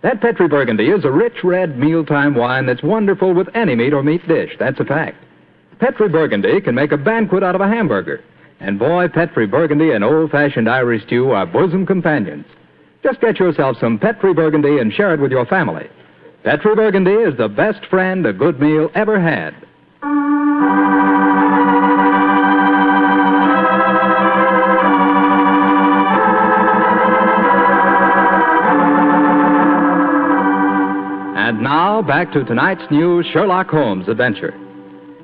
That 0.02 0.22
Petri 0.22 0.48
Burgundy 0.48 0.90
is 0.90 1.06
a 1.06 1.12
rich 1.12 1.44
red 1.44 1.78
mealtime 1.78 2.36
wine 2.36 2.66
that's 2.66 2.84
wonderful 2.84 3.34
with 3.34 3.50
any 3.56 3.76
meat 3.76 3.94
or 3.94 4.04
meat 4.04 4.26
dish. 4.28 4.52
That's 4.60 4.80
a 4.80 4.86
fact. 4.86 5.18
Petri 5.80 6.10
Burgundy 6.10 6.62
can 6.62 6.76
make 6.76 6.92
a 6.92 6.98
banquet 6.98 7.44
out 7.44 7.56
of 7.56 7.62
a 7.62 7.68
hamburger. 7.68 8.24
And 8.60 8.78
boy, 8.78 9.08
Petri 9.08 9.48
Burgundy 9.48 9.92
and 9.92 10.04
old-fashioned 10.04 10.70
Irish 10.70 11.04
stew 11.06 11.32
are 11.32 11.46
bosom 11.46 11.86
companions. 11.86 12.46
Just 13.04 13.22
get 13.22 13.40
yourself 13.40 13.78
some 13.80 13.98
Petri 13.98 14.34
Burgundy 14.34 14.80
and 14.80 14.94
share 14.94 15.14
it 15.14 15.20
with 15.20 15.32
your 15.32 15.46
family. 15.46 15.90
Petri 16.43 16.74
Burgundy 16.74 17.12
is 17.12 17.36
the 17.38 17.50
best 17.50 17.86
friend 17.88 18.25
a 18.25 18.31
good 18.31 18.62
meal 18.62 18.89
ever 18.96 19.19
had. 19.19 19.53
And 31.36 31.62
now, 31.62 32.01
back 32.01 32.31
to 32.31 32.46
tonight's 32.46 32.84
new 32.89 33.22
Sherlock 33.34 33.67
Holmes 33.67 34.08
adventure. 34.08 34.53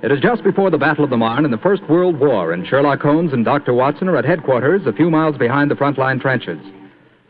It 0.03 0.11
is 0.11 0.19
just 0.19 0.43
before 0.43 0.69
the 0.69 0.77
Battle 0.77 1.05
of 1.05 1.09
the 1.09 1.17
Marne 1.17 1.45
in 1.45 1.51
the 1.51 1.57
First 1.59 1.83
World 1.89 2.19
War, 2.19 2.51
and 2.51 2.67
Sherlock 2.67 2.99
Holmes 2.99 3.31
and 3.31 3.45
Dr. 3.45 3.73
Watson 3.73 4.09
are 4.09 4.17
at 4.17 4.25
headquarters 4.25 4.85
a 4.85 4.91
few 4.91 5.09
miles 5.09 5.37
behind 5.37 5.71
the 5.71 5.75
front 5.75 5.97
line 5.97 6.19
trenches. 6.19 6.59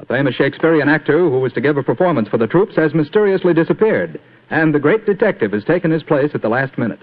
A 0.05 0.13
famous 0.13 0.35
Shakespearean 0.35 0.87
actor 0.87 1.17
who 1.17 1.39
was 1.39 1.51
to 1.53 1.61
give 1.61 1.77
a 1.77 1.83
performance 1.83 2.29
for 2.29 2.37
the 2.37 2.45
troops 2.45 2.75
has 2.75 2.93
mysteriously 2.93 3.55
disappeared, 3.55 4.21
and 4.51 4.73
the 4.73 4.79
great 4.79 5.03
detective 5.07 5.51
has 5.51 5.63
taken 5.63 5.89
his 5.89 6.03
place 6.03 6.29
at 6.35 6.43
the 6.43 6.49
last 6.49 6.77
minute. 6.77 6.99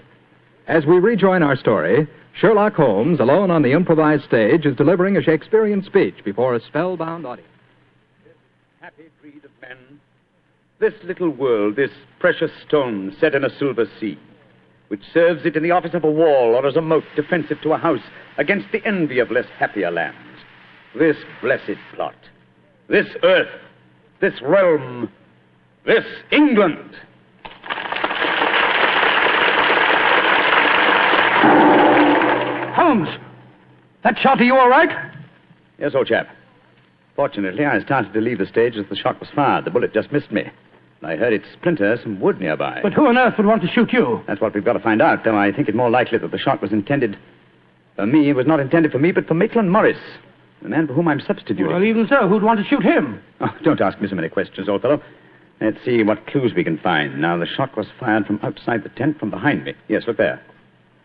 As 0.67 0.85
we 0.85 0.99
rejoin 0.99 1.43
our 1.43 1.57
story, 1.57 2.07
Sherlock 2.39 2.75
Holmes, 2.75 3.19
alone 3.19 3.51
on 3.51 3.61
the 3.61 3.73
improvised 3.73 4.23
stage, 4.23 4.65
is 4.65 4.77
delivering 4.77 5.17
a 5.17 5.21
Shakespearean 5.21 5.83
speech 5.83 6.15
before 6.23 6.55
a 6.55 6.61
spellbound 6.61 7.25
audience. 7.25 7.49
Happy 8.79 9.09
breed 9.21 9.43
of 9.43 9.51
men. 9.61 9.99
This 10.79 10.93
little 11.03 11.29
world, 11.29 11.75
this 11.75 11.91
precious 12.19 12.51
stone 12.65 13.13
set 13.19 13.35
in 13.35 13.43
a 13.43 13.57
silver 13.59 13.85
sea, 13.99 14.17
which 14.87 15.03
serves 15.13 15.45
it 15.45 15.57
in 15.57 15.63
the 15.63 15.71
office 15.71 15.93
of 15.93 16.05
a 16.05 16.11
wall 16.11 16.55
or 16.55 16.65
as 16.65 16.77
a 16.77 16.81
moat 16.81 17.03
defensive 17.17 17.59
to 17.63 17.73
a 17.73 17.77
house 17.77 18.03
against 18.37 18.71
the 18.71 18.85
envy 18.85 19.19
of 19.19 19.29
less 19.29 19.47
happier 19.59 19.91
lands. 19.91 20.17
This 20.97 21.17
blessed 21.41 21.77
plot, 21.93 22.15
this 22.89 23.07
earth, 23.23 23.49
this 24.21 24.33
realm, 24.41 25.09
this 25.85 26.05
England. 26.31 26.95
Holmes! 32.75 33.09
That 34.03 34.17
shot, 34.19 34.41
are 34.41 34.43
you 34.43 34.55
all 34.55 34.69
right? 34.69 35.11
Yes, 35.79 35.91
old 35.95 36.07
chap. 36.07 36.27
Fortunately, 37.15 37.65
I 37.65 37.81
started 37.83 38.13
to 38.13 38.21
leave 38.21 38.39
the 38.39 38.45
stage 38.45 38.75
as 38.75 38.85
the 38.89 38.95
shot 38.95 39.19
was 39.19 39.29
fired. 39.35 39.65
The 39.65 39.71
bullet 39.71 39.93
just 39.93 40.11
missed 40.11 40.31
me. 40.31 40.43
I 41.03 41.15
heard 41.15 41.33
it 41.33 41.43
splinter 41.53 41.97
some 42.01 42.19
wood 42.19 42.39
nearby. 42.39 42.79
But 42.81 42.93
who 42.93 43.07
on 43.07 43.17
earth 43.17 43.35
would 43.37 43.45
want 43.45 43.61
to 43.61 43.67
shoot 43.67 43.91
you? 43.91 44.23
That's 44.25 44.41
what 44.41 44.53
we've 44.53 44.63
got 44.63 44.73
to 44.73 44.79
find 44.79 45.01
out, 45.01 45.23
though 45.23 45.37
I 45.37 45.51
think 45.51 45.67
it 45.67 45.75
more 45.75 45.89
likely 45.89 46.17
that 46.17 46.31
the 46.31 46.37
shot 46.37 46.61
was 46.61 46.71
intended 46.71 47.17
for 47.95 48.05
me. 48.05 48.29
It 48.29 48.35
was 48.35 48.47
not 48.47 48.59
intended 48.59 48.91
for 48.91 48.99
me, 48.99 49.11
but 49.11 49.27
for 49.27 49.33
Maitland 49.33 49.71
Morris, 49.71 49.97
the 50.63 50.69
man 50.69 50.87
for 50.87 50.93
whom 50.93 51.07
I'm 51.07 51.19
substituting. 51.19 51.67
Well, 51.67 51.83
even 51.83 52.07
so, 52.07 52.27
who'd 52.27 52.41
want 52.41 52.59
to 52.59 52.65
shoot 52.65 52.81
him? 52.81 53.21
Oh, 53.41 53.49
don't 53.63 53.81
ask 53.81 53.99
me 54.01 54.07
so 54.07 54.15
many 54.15 54.29
questions, 54.29 54.69
old 54.69 54.81
fellow. 54.81 55.01
Let's 55.61 55.77
see 55.85 56.03
what 56.03 56.25
clues 56.27 56.53
we 56.55 56.63
can 56.63 56.77
find. 56.79 57.21
Now, 57.21 57.37
the 57.37 57.45
shot 57.45 57.75
was 57.77 57.87
fired 57.99 58.25
from 58.25 58.39
outside 58.43 58.83
the 58.83 58.89
tent 58.89 59.19
from 59.19 59.29
behind 59.29 59.63
me. 59.65 59.73
Yes, 59.87 60.03
look 60.07 60.17
there. 60.17 60.41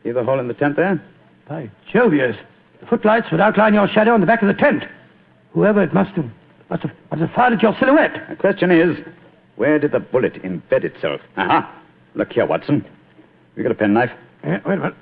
See 0.05 0.13
the 0.13 0.25
hole 0.25 0.41
in 0.41 0.49
the 0.49 0.55
tent 0.55 0.77
there? 0.77 1.03
By 1.49 1.71
Jove, 1.93 2.15
yes. 2.15 2.35
The 2.81 2.87
footlights 2.87 3.27
would 3.31 3.41
outline 3.41 3.75
your 3.75 3.89
shadow 3.89 4.15
on 4.15 4.21
the 4.21 4.27
back 4.27 4.43
of 4.43 4.49
the 4.49 4.55
tent. 4.55 4.85
Whoever 5.53 5.83
it 5.83 5.93
must 5.93 6.11
have, 6.13 6.31
must 6.71 6.83
have, 6.83 6.93
must 7.11 7.21
have 7.21 7.31
fired 7.33 7.55
at 7.55 7.63
your 7.63 7.77
silhouette. 7.79 8.29
The 8.31 8.37
question 8.37 8.71
is, 8.71 8.97
where 9.57 9.79
did 9.79 9.93
the 9.93 10.01
bullet 10.01 10.35
embed 10.43 10.85
itself? 10.85 11.21
Aha. 11.37 11.83
Look 12.15 12.33
here, 12.33 12.47
Watson. 12.47 12.85
You 13.57 13.63
got 13.65 13.73
a 13.73 13.75
penknife? 13.75 14.11
Yeah, 14.45 14.61
wait 14.65 14.75
a 14.75 14.77
minute. 14.77 14.95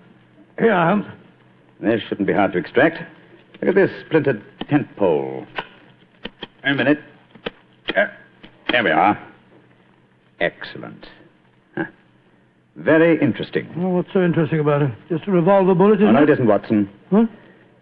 Here, 0.58 0.74
Holmes. 0.74 1.04
This 1.80 2.00
shouldn't 2.08 2.26
be 2.26 2.32
hard 2.32 2.52
to 2.52 2.58
extract. 2.58 3.02
Look 3.60 3.68
at 3.70 3.74
this 3.74 3.90
splintered 4.06 4.42
tent 4.68 4.94
pole. 4.96 5.46
Wait 6.64 6.72
a 6.72 6.74
minute. 6.74 6.98
There, 7.94 8.16
there 8.70 8.84
we 8.84 8.90
are. 8.90 9.18
Excellent. 10.40 11.06
Huh. 11.76 11.84
Very 12.76 13.20
interesting. 13.20 13.68
Oh, 13.78 13.88
what's 13.90 14.12
so 14.12 14.22
interesting 14.22 14.60
about 14.60 14.82
it? 14.82 14.90
Just 15.08 15.26
a 15.26 15.30
revolver 15.30 15.74
bullet, 15.74 15.92
oh, 16.00 16.04
isn't 16.04 16.08
Oh, 16.08 16.12
no, 16.12 16.22
it? 16.22 16.28
it 16.30 16.32
isn't, 16.34 16.46
Watson. 16.46 16.90
Huh? 17.10 17.22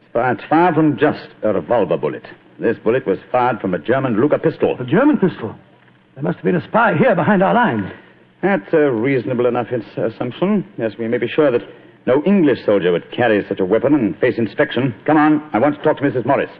It's 0.02 0.12
far, 0.12 0.32
it's 0.32 0.44
far 0.48 0.74
from 0.74 0.96
just 0.98 1.28
a 1.42 1.52
revolver 1.52 1.96
bullet. 1.96 2.24
This 2.60 2.76
bullet 2.78 3.04
was 3.06 3.18
fired 3.32 3.60
from 3.60 3.74
a 3.74 3.78
German 3.78 4.20
Luger 4.20 4.38
pistol. 4.38 4.76
A 4.78 4.84
German 4.84 5.18
pistol. 5.18 5.56
There 6.14 6.22
must 6.22 6.36
have 6.36 6.44
been 6.44 6.54
a 6.54 6.64
spy 6.68 6.94
here 6.96 7.16
behind 7.16 7.42
our 7.42 7.54
lines. 7.54 7.90
That's 8.42 8.72
a 8.72 8.92
reasonable 8.92 9.46
enough 9.46 9.66
uh, 9.72 10.02
assumption. 10.06 10.64
Yes, 10.78 10.92
we 10.98 11.08
may 11.08 11.18
be 11.18 11.26
sure 11.26 11.50
that 11.50 11.62
no 12.06 12.22
English 12.24 12.64
soldier 12.64 12.92
would 12.92 13.10
carry 13.10 13.44
such 13.48 13.60
a 13.60 13.64
weapon 13.64 13.94
and 13.94 14.18
face 14.18 14.38
inspection. 14.38 14.94
Come 15.06 15.16
on, 15.16 15.48
I 15.52 15.58
want 15.58 15.76
to 15.76 15.82
talk 15.82 15.98
to 15.98 16.02
Mrs. 16.02 16.26
Morris. 16.26 16.50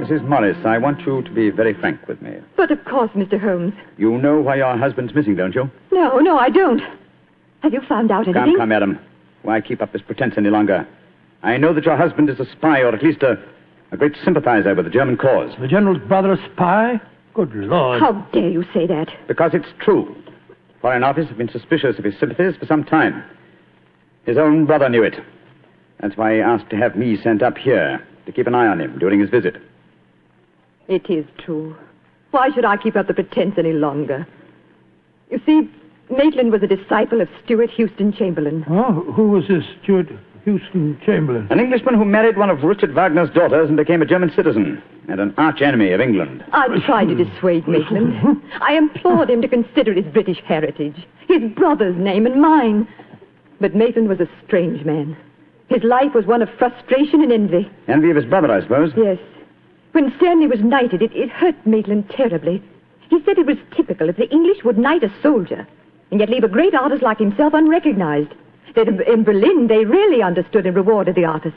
Mrs. 0.00 0.24
Morris, 0.26 0.56
I 0.64 0.78
want 0.78 1.00
you 1.06 1.22
to 1.22 1.30
be 1.30 1.50
very 1.50 1.74
frank 1.74 2.06
with 2.08 2.20
me. 2.22 2.32
But 2.56 2.70
of 2.70 2.84
course, 2.84 3.10
Mr. 3.14 3.38
Holmes. 3.40 3.74
You 3.98 4.18
know 4.18 4.40
why 4.40 4.56
your 4.56 4.76
husband's 4.76 5.14
missing, 5.14 5.36
don't 5.36 5.54
you? 5.54 5.70
No, 5.92 6.18
no, 6.18 6.38
I 6.38 6.48
don't. 6.48 6.80
Have 7.62 7.72
you 7.72 7.80
found 7.88 8.10
out 8.10 8.24
anything? 8.26 8.42
Come, 8.42 8.56
come, 8.56 8.68
madam. 8.70 8.98
Why 9.42 9.60
keep 9.60 9.82
up 9.82 9.92
this 9.92 10.02
pretense 10.02 10.34
any 10.36 10.48
longer? 10.50 10.88
I 11.42 11.58
know 11.58 11.72
that 11.74 11.84
your 11.84 11.96
husband 11.96 12.28
is 12.28 12.40
a 12.40 12.46
spy, 12.50 12.80
or 12.80 12.94
at 12.94 13.02
least 13.02 13.22
a, 13.22 13.36
a 13.92 13.96
great 13.96 14.16
sympathizer 14.24 14.74
with 14.74 14.84
the 14.84 14.90
German 14.90 15.16
cause. 15.16 15.52
The 15.60 15.68
general's 15.68 16.02
brother 16.06 16.32
a 16.32 16.50
spy? 16.52 17.00
Good 17.34 17.54
Lord. 17.54 18.00
How 18.00 18.12
dare 18.32 18.48
you 18.48 18.64
say 18.74 18.86
that? 18.86 19.08
Because 19.28 19.52
it's 19.54 19.68
true. 19.80 20.16
Foreign 20.80 21.04
Office 21.04 21.28
have 21.28 21.38
been 21.38 21.50
suspicious 21.50 21.98
of 21.98 22.04
his 22.04 22.18
sympathies 22.18 22.56
for 22.58 22.66
some 22.66 22.84
time. 22.84 23.22
His 24.24 24.38
own 24.38 24.66
brother 24.66 24.88
knew 24.88 25.02
it. 25.02 25.16
That's 26.00 26.16
why 26.16 26.34
he 26.34 26.40
asked 26.40 26.70
to 26.70 26.76
have 26.76 26.96
me 26.96 27.16
sent 27.22 27.42
up 27.42 27.58
here 27.58 28.06
to 28.26 28.32
keep 28.32 28.46
an 28.46 28.54
eye 28.54 28.66
on 28.66 28.80
him 28.80 28.98
during 28.98 29.20
his 29.20 29.30
visit. 29.30 29.56
It 30.88 31.08
is 31.10 31.24
true. 31.38 31.76
Why 32.30 32.50
should 32.54 32.64
I 32.64 32.76
keep 32.76 32.96
up 32.96 33.06
the 33.06 33.14
pretense 33.14 33.54
any 33.58 33.72
longer? 33.72 34.26
You 35.30 35.40
see, 35.44 35.70
Maitland 36.10 36.52
was 36.52 36.62
a 36.62 36.66
disciple 36.66 37.20
of 37.20 37.28
Stuart 37.44 37.70
Houston 37.70 38.12
Chamberlain. 38.12 38.64
Oh, 38.68 39.12
who 39.12 39.28
was 39.30 39.44
this 39.48 39.64
Stuart 39.82 40.08
Houston 40.44 41.00
Chamberlain? 41.04 41.46
An 41.50 41.60
Englishman 41.60 41.94
who 41.94 42.04
married 42.04 42.36
one 42.36 42.50
of 42.50 42.62
Richard 42.62 42.94
Wagner's 42.94 43.30
daughters 43.30 43.68
and 43.68 43.76
became 43.76 44.02
a 44.02 44.06
German 44.06 44.32
citizen, 44.34 44.82
and 45.08 45.20
an 45.20 45.34
arch 45.36 45.60
enemy 45.62 45.92
of 45.92 46.00
England. 46.00 46.44
I 46.52 46.66
tried 46.86 47.08
to 47.08 47.14
dissuade 47.14 47.68
Maitland. 47.68 48.42
I 48.60 48.74
implored 48.74 49.30
him 49.30 49.42
to 49.42 49.48
consider 49.48 49.92
his 49.92 50.06
British 50.06 50.40
heritage, 50.44 51.06
his 51.28 51.42
brother's 51.52 51.96
name 51.96 52.26
and 52.26 52.40
mine. 52.40 52.88
But 53.60 53.74
Maitland 53.74 54.08
was 54.08 54.20
a 54.20 54.28
strange 54.46 54.84
man. 54.84 55.16
His 55.68 55.82
life 55.84 56.14
was 56.14 56.26
one 56.26 56.42
of 56.42 56.48
frustration 56.58 57.22
and 57.22 57.32
envy. 57.32 57.70
Envy 57.86 58.10
of 58.10 58.16
his 58.16 58.24
brother, 58.24 58.50
I 58.50 58.62
suppose. 58.62 58.92
Yes. 58.96 59.18
When 59.92 60.12
Stanley 60.16 60.46
was 60.46 60.60
knighted, 60.60 61.02
it, 61.02 61.12
it 61.14 61.30
hurt 61.30 61.54
Maitland 61.66 62.08
terribly. 62.10 62.62
He 63.08 63.22
said 63.24 63.38
it 63.38 63.46
was 63.46 63.56
typical 63.76 64.08
if 64.08 64.16
the 64.16 64.30
English 64.30 64.64
would 64.64 64.78
knight 64.78 65.02
a 65.02 65.12
soldier 65.22 65.66
and 66.10 66.20
yet 66.20 66.28
leave 66.28 66.44
a 66.44 66.48
great 66.48 66.74
artist 66.74 67.02
like 67.02 67.18
himself 67.18 67.54
unrecognized. 67.54 68.32
That 68.74 68.88
in- 68.88 69.00
in 69.02 69.24
Berlin, 69.24 69.66
they 69.66 69.84
really 69.84 70.22
understood 70.22 70.66
and 70.66 70.76
rewarded 70.76 71.14
the 71.16 71.24
artist. 71.24 71.56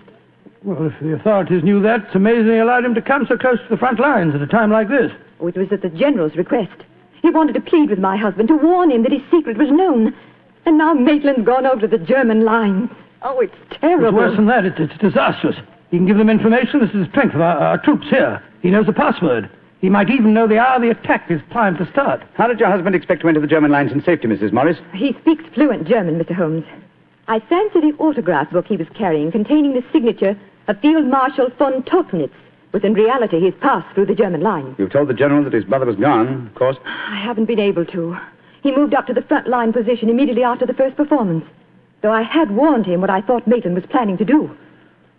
Well, 0.63 0.87
if 0.87 0.93
the 1.01 1.13
authorities 1.13 1.63
knew 1.63 1.81
that, 1.81 2.05
it's 2.05 2.15
amazing 2.15 2.47
they 2.47 2.59
allowed 2.59 2.85
him 2.85 2.95
to 2.95 3.01
come 3.01 3.25
so 3.27 3.37
close 3.37 3.59
to 3.59 3.67
the 3.69 3.77
front 3.77 3.99
lines 3.99 4.33
at 4.33 4.41
a 4.41 4.47
time 4.47 4.71
like 4.71 4.87
this. 4.87 5.11
Oh, 5.39 5.47
it 5.47 5.57
was 5.57 5.71
at 5.71 5.81
the 5.81 5.89
general's 5.89 6.35
request. 6.35 6.71
He 7.21 7.29
wanted 7.29 7.53
to 7.53 7.61
plead 7.61 7.89
with 7.89 7.99
my 7.99 8.15
husband 8.17 8.47
to 8.47 8.55
warn 8.57 8.89
him 8.91 9.03
that 9.03 9.11
his 9.11 9.21
secret 9.29 9.57
was 9.57 9.69
known. 9.69 10.13
And 10.65 10.77
now 10.77 10.93
Maitland's 10.93 11.45
gone 11.45 11.65
over 11.65 11.81
to 11.81 11.87
the 11.87 11.97
German 12.03 12.45
lines. 12.45 12.89
Oh, 13.21 13.39
it's 13.41 13.53
terrible. 13.71 14.07
It's 14.07 14.15
worse 14.15 14.35
than 14.37 14.45
that. 14.47 14.65
It's, 14.65 14.79
it's 14.79 14.97
disastrous. 14.99 15.55
He 15.91 15.97
can 15.97 16.05
give 16.05 16.17
them 16.17 16.29
information 16.29 16.81
as 16.81 16.91
to 16.91 16.99
the 16.99 17.09
strength 17.09 17.35
of 17.35 17.41
our, 17.41 17.57
our 17.57 17.77
troops 17.77 18.07
here. 18.09 18.41
He 18.61 18.71
knows 18.71 18.85
the 18.85 18.93
password. 18.93 19.49
He 19.81 19.89
might 19.89 20.09
even 20.09 20.33
know 20.33 20.47
the 20.47 20.59
hour 20.59 20.79
the 20.79 20.89
attack 20.91 21.29
is 21.29 21.41
timed 21.51 21.77
to 21.79 21.89
start. 21.91 22.23
How 22.35 22.47
did 22.47 22.59
your 22.59 22.69
husband 22.69 22.95
expect 22.95 23.21
to 23.21 23.27
enter 23.27 23.41
the 23.41 23.47
German 23.47 23.69
lines 23.71 23.91
in 23.91 24.01
safety, 24.03 24.27
Mrs. 24.29 24.53
Morris? 24.53 24.77
He 24.93 25.13
speaks 25.21 25.43
fluent 25.53 25.85
German, 25.87 26.17
Mr. 26.17 26.33
Holmes. 26.33 26.63
I 27.27 27.39
fancy 27.39 27.79
the 27.79 27.95
autograph 27.99 28.51
book 28.51 28.65
he 28.67 28.75
was 28.75 28.87
carrying 28.95 29.31
containing 29.31 29.73
the 29.73 29.83
signature 29.93 30.37
of 30.67 30.79
Field 30.81 31.05
Marshal 31.05 31.49
von 31.57 31.83
Tauchnitz 31.83 32.33
was 32.73 32.83
in 32.83 32.93
reality 32.93 33.39
his 33.39 33.53
pass 33.61 33.85
through 33.93 34.07
the 34.07 34.15
German 34.15 34.41
lines. 34.41 34.75
You've 34.77 34.91
told 34.91 35.07
the 35.07 35.13
general 35.13 35.43
that 35.43 35.53
his 35.53 35.63
brother 35.63 35.85
was 35.85 35.95
gone, 35.95 36.47
of 36.47 36.55
course. 36.55 36.77
I 36.85 37.21
haven't 37.23 37.45
been 37.45 37.59
able 37.59 37.85
to. 37.85 38.17
He 38.61 38.75
moved 38.75 38.93
up 38.93 39.07
to 39.07 39.13
the 39.13 39.21
front 39.21 39.47
line 39.47 39.71
position 39.71 40.09
immediately 40.09 40.43
after 40.43 40.65
the 40.65 40.73
first 40.73 40.97
performance, 40.97 41.45
though 42.01 42.11
I 42.11 42.23
had 42.23 42.51
warned 42.51 42.85
him 42.85 42.99
what 42.99 43.09
I 43.09 43.21
thought 43.21 43.47
Maitland 43.47 43.75
was 43.75 43.85
planning 43.89 44.17
to 44.17 44.25
do. 44.25 44.49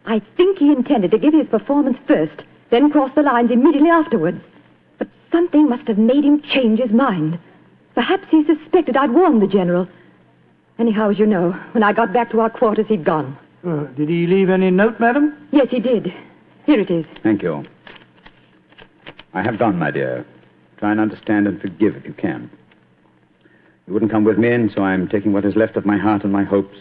I 0.05 0.21
think 0.37 0.59
he 0.59 0.73
intended 0.73 1.11
to 1.13 1.19
give 1.19 1.33
his 1.33 1.47
performance 1.47 1.97
first, 2.07 2.43
then 2.71 2.91
cross 2.91 3.11
the 3.15 3.23
lines 3.23 3.51
immediately 3.51 3.89
afterwards. 3.89 4.43
But 4.99 5.09
something 5.33 5.69
must 5.69 5.89
have 5.89 5.99
made 5.99 6.25
him 6.25 6.43
change 6.43 6.81
his 6.81 6.91
mind. 6.91 7.39
Perhaps 7.95 8.27
he 8.31 8.45
suspected 8.45 8.97
I'd 8.97 9.13
warned 9.13 9.41
the 9.41 9.47
general. 9.47 9.89
Anyhow, 10.79 11.11
as 11.11 11.19
you 11.19 11.27
know, 11.27 11.53
when 11.73 11.83
I 11.83 11.93
got 11.93 12.13
back 12.13 12.31
to 12.33 12.41
our 12.41 12.51
quarters, 12.51 12.87
he'd 12.89 13.05
gone. 13.05 13.39
Uh, 13.67 13.85
did 13.97 14.09
he 14.09 14.27
leave 14.27 14.51
any 14.51 14.71
note, 14.71 14.99
madam? 14.99 15.49
Yes, 15.53 15.69
he 15.71 15.81
did. 15.81 16.09
Here 16.67 16.81
it 16.81 16.91
is. 16.91 17.05
Thank 17.23 17.43
you. 17.43 17.65
I 19.33 19.43
have 19.43 19.59
gone, 19.59 19.79
my 19.79 19.91
dear. 19.91 20.27
Try 20.79 20.91
and 20.91 21.01
understand 21.01 21.47
and 21.47 21.61
forgive 21.61 21.97
if 21.97 22.05
you 22.05 22.13
can. 22.13 22.51
You 23.87 23.93
wouldn't 23.93 24.11
come 24.11 24.25
with 24.25 24.39
me, 24.39 24.51
and 24.51 24.71
so 24.75 24.83
I'm 24.83 25.09
taking 25.09 25.33
what 25.33 25.45
is 25.45 25.57
left 25.57 25.77
of 25.77 25.87
my 25.87 25.99
heart 25.99 26.25
and 26.25 26.33
my 26.33 26.45
hopes 26.45 26.77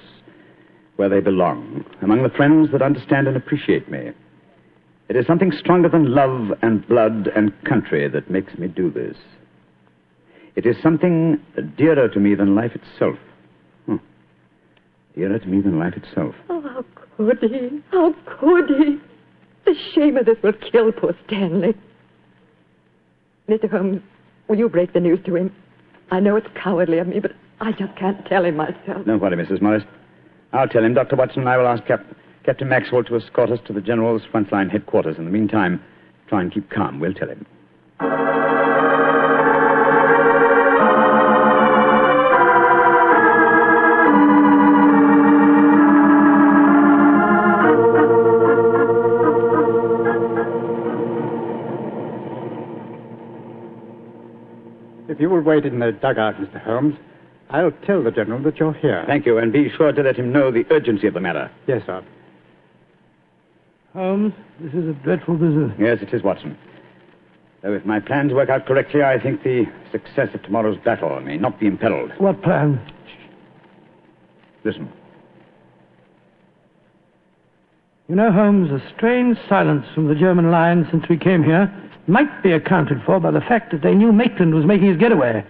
where 0.95 1.09
they 1.09 1.19
belong, 1.19 1.83
among 2.01 2.23
the 2.23 2.29
friends 2.29 2.71
that 2.71 2.81
understand 2.81 3.27
and 3.27 3.35
appreciate 3.35 3.89
me. 3.89 4.11
It 5.09 5.15
is 5.15 5.27
something 5.27 5.51
stronger 5.51 5.89
than 5.89 6.13
love 6.13 6.51
and 6.61 6.87
blood 6.87 7.29
and 7.35 7.51
country 7.65 8.07
that 8.07 8.29
makes 8.29 8.57
me 8.57 8.67
do 8.67 8.89
this. 8.89 9.17
It 10.55 10.65
is 10.65 10.75
something 10.81 11.39
dearer 11.77 12.07
to 12.09 12.19
me 12.19 12.35
than 12.35 12.55
life 12.55 12.71
itself. 12.75 13.17
Dearer 15.15 15.37
to 15.39 15.47
me 15.47 15.61
than 15.61 15.77
life 15.79 15.93
itself. 15.95 16.35
Oh, 16.49 16.61
how 16.61 16.85
could 17.17 17.39
he? 17.41 17.81
How 17.91 18.13
could 18.39 18.69
he? 18.69 18.99
The 19.65 19.75
shame 19.93 20.17
of 20.17 20.25
this 20.25 20.37
will 20.43 20.53
kill 20.53 20.91
poor 20.91 21.15
Stanley. 21.27 21.73
Mr. 23.47 23.69
Holmes, 23.69 24.01
will 24.47 24.57
you 24.57 24.69
break 24.69 24.93
the 24.93 24.99
news 24.99 25.19
to 25.25 25.35
him? 25.35 25.55
I 26.11 26.19
know 26.19 26.35
it's 26.35 26.47
cowardly 26.61 26.97
of 26.97 27.07
me, 27.07 27.19
but 27.19 27.31
I 27.61 27.71
just 27.71 27.95
can't 27.95 28.25
tell 28.25 28.43
him 28.45 28.57
myself. 28.57 29.05
Don't 29.05 29.19
worry, 29.21 29.37
Mrs. 29.37 29.61
Morris. 29.61 29.83
I'll 30.51 30.67
tell 30.67 30.83
him. 30.83 30.93
Dr. 30.93 31.15
Watson 31.15 31.39
and 31.41 31.49
I 31.49 31.57
will 31.57 31.67
ask 31.67 31.85
Cap- 31.85 32.05
Captain 32.43 32.67
Maxwell 32.69 33.03
to 33.05 33.15
escort 33.15 33.51
us 33.51 33.59
to 33.67 33.73
the 33.73 33.81
General's 33.81 34.23
frontline 34.33 34.69
headquarters. 34.69 35.17
In 35.17 35.25
the 35.25 35.31
meantime, 35.31 35.81
try 36.27 36.41
and 36.41 36.53
keep 36.53 36.69
calm. 36.69 36.99
We'll 36.99 37.13
tell 37.13 37.29
him. 37.29 37.45
If 55.09 55.19
you 55.19 55.29
will 55.29 55.41
wait 55.41 55.65
in 55.65 55.79
the 55.79 55.91
dugout, 55.91 56.35
Mr. 56.35 56.61
Holmes, 56.63 56.95
I'll 57.49 57.71
tell 57.85 58.03
the 58.03 58.11
General 58.11 58.41
that 58.43 58.57
you're 58.57 58.73
here. 58.73 59.03
Thank 59.05 59.25
you, 59.25 59.37
and 59.37 59.51
be 59.51 59.69
sure 59.77 59.91
to 59.91 60.01
let 60.01 60.15
him 60.15 60.31
know 60.31 60.51
the 60.51 60.65
urgency 60.71 61.07
of 61.07 61.13
the 61.13 61.19
matter. 61.19 61.51
Yes, 61.67 61.81
sir. 61.85 62.03
Holmes, 63.93 64.33
this 64.59 64.73
is 64.73 64.89
a 64.89 64.93
dreadful 65.03 65.35
business. 65.35 65.71
Yes, 65.77 65.99
it 66.01 66.13
is, 66.13 66.23
Watson. 66.23 66.57
Though 67.61 67.73
if 67.73 67.85
my 67.85 67.99
plans 67.99 68.33
work 68.33 68.49
out 68.49 68.65
correctly, 68.65 69.03
I 69.03 69.19
think 69.19 69.43
the 69.43 69.65
success 69.91 70.29
of 70.33 70.41
tomorrow's 70.43 70.77
battle 70.83 71.19
may 71.21 71.37
not 71.37 71.59
be 71.59 71.67
imperiled. 71.67 72.11
What 72.17 72.41
plan? 72.41 72.81
Listen. 74.63 74.91
You 78.09 78.15
know, 78.15 78.31
Holmes, 78.31 78.69
a 78.69 78.83
strange 78.95 79.37
silence 79.47 79.85
from 79.95 80.07
the 80.07 80.15
German 80.15 80.51
lines 80.51 80.87
since 80.91 81.07
we 81.09 81.17
came 81.17 81.43
here 81.43 81.73
might 82.07 82.43
be 82.43 82.51
accounted 82.51 83.01
for 83.05 83.19
by 83.19 83.31
the 83.31 83.39
fact 83.39 83.71
that 83.71 83.81
they 83.81 83.95
knew 83.95 84.11
Maitland 84.11 84.53
was 84.53 84.65
making 84.65 84.89
his 84.89 84.97
getaway. 84.97 85.43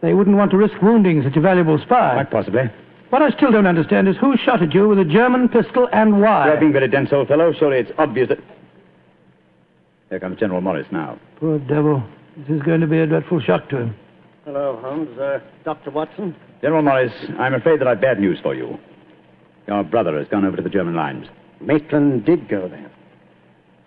They 0.00 0.14
wouldn't 0.14 0.36
want 0.36 0.52
to 0.52 0.56
risk 0.56 0.80
wounding 0.80 1.24
such 1.24 1.36
a 1.36 1.40
valuable 1.40 1.76
spy. 1.78 2.14
Quite 2.14 2.30
possibly. 2.30 2.70
What 3.10 3.22
I 3.22 3.30
still 3.30 3.50
don't 3.50 3.66
understand 3.66 4.06
is 4.06 4.16
who 4.16 4.36
shot 4.36 4.62
at 4.62 4.72
you 4.72 4.86
with 4.88 4.98
a 5.00 5.04
German 5.04 5.48
pistol 5.48 5.88
and 5.92 6.20
why. 6.20 6.46
You're 6.48 6.60
being 6.60 6.72
very 6.72 6.88
dense, 6.88 7.12
old 7.12 7.26
fellow. 7.26 7.52
Surely 7.58 7.78
it's 7.78 7.90
obvious 7.98 8.28
that. 8.28 8.38
Here 10.08 10.20
comes 10.20 10.38
General 10.38 10.60
Morris 10.60 10.86
now. 10.92 11.18
Poor 11.40 11.58
devil. 11.58 12.02
This 12.36 12.56
is 12.58 12.62
going 12.62 12.80
to 12.80 12.86
be 12.86 12.98
a 13.00 13.06
dreadful 13.06 13.40
shock 13.40 13.68
to 13.70 13.78
him. 13.78 13.96
Hello, 14.44 14.78
Holmes. 14.80 15.18
Uh, 15.18 15.40
Dr. 15.64 15.90
Watson? 15.90 16.36
General 16.62 16.82
Morris, 16.82 17.12
I'm 17.38 17.54
afraid 17.54 17.80
that 17.80 17.88
I've 17.88 18.00
bad 18.00 18.20
news 18.20 18.38
for 18.40 18.54
you. 18.54 18.78
Your 19.66 19.82
brother 19.82 20.16
has 20.16 20.28
gone 20.28 20.44
over 20.44 20.56
to 20.56 20.62
the 20.62 20.70
German 20.70 20.94
lines. 20.94 21.26
Maitland 21.60 22.24
did 22.24 22.48
go 22.48 22.68
there. 22.68 22.90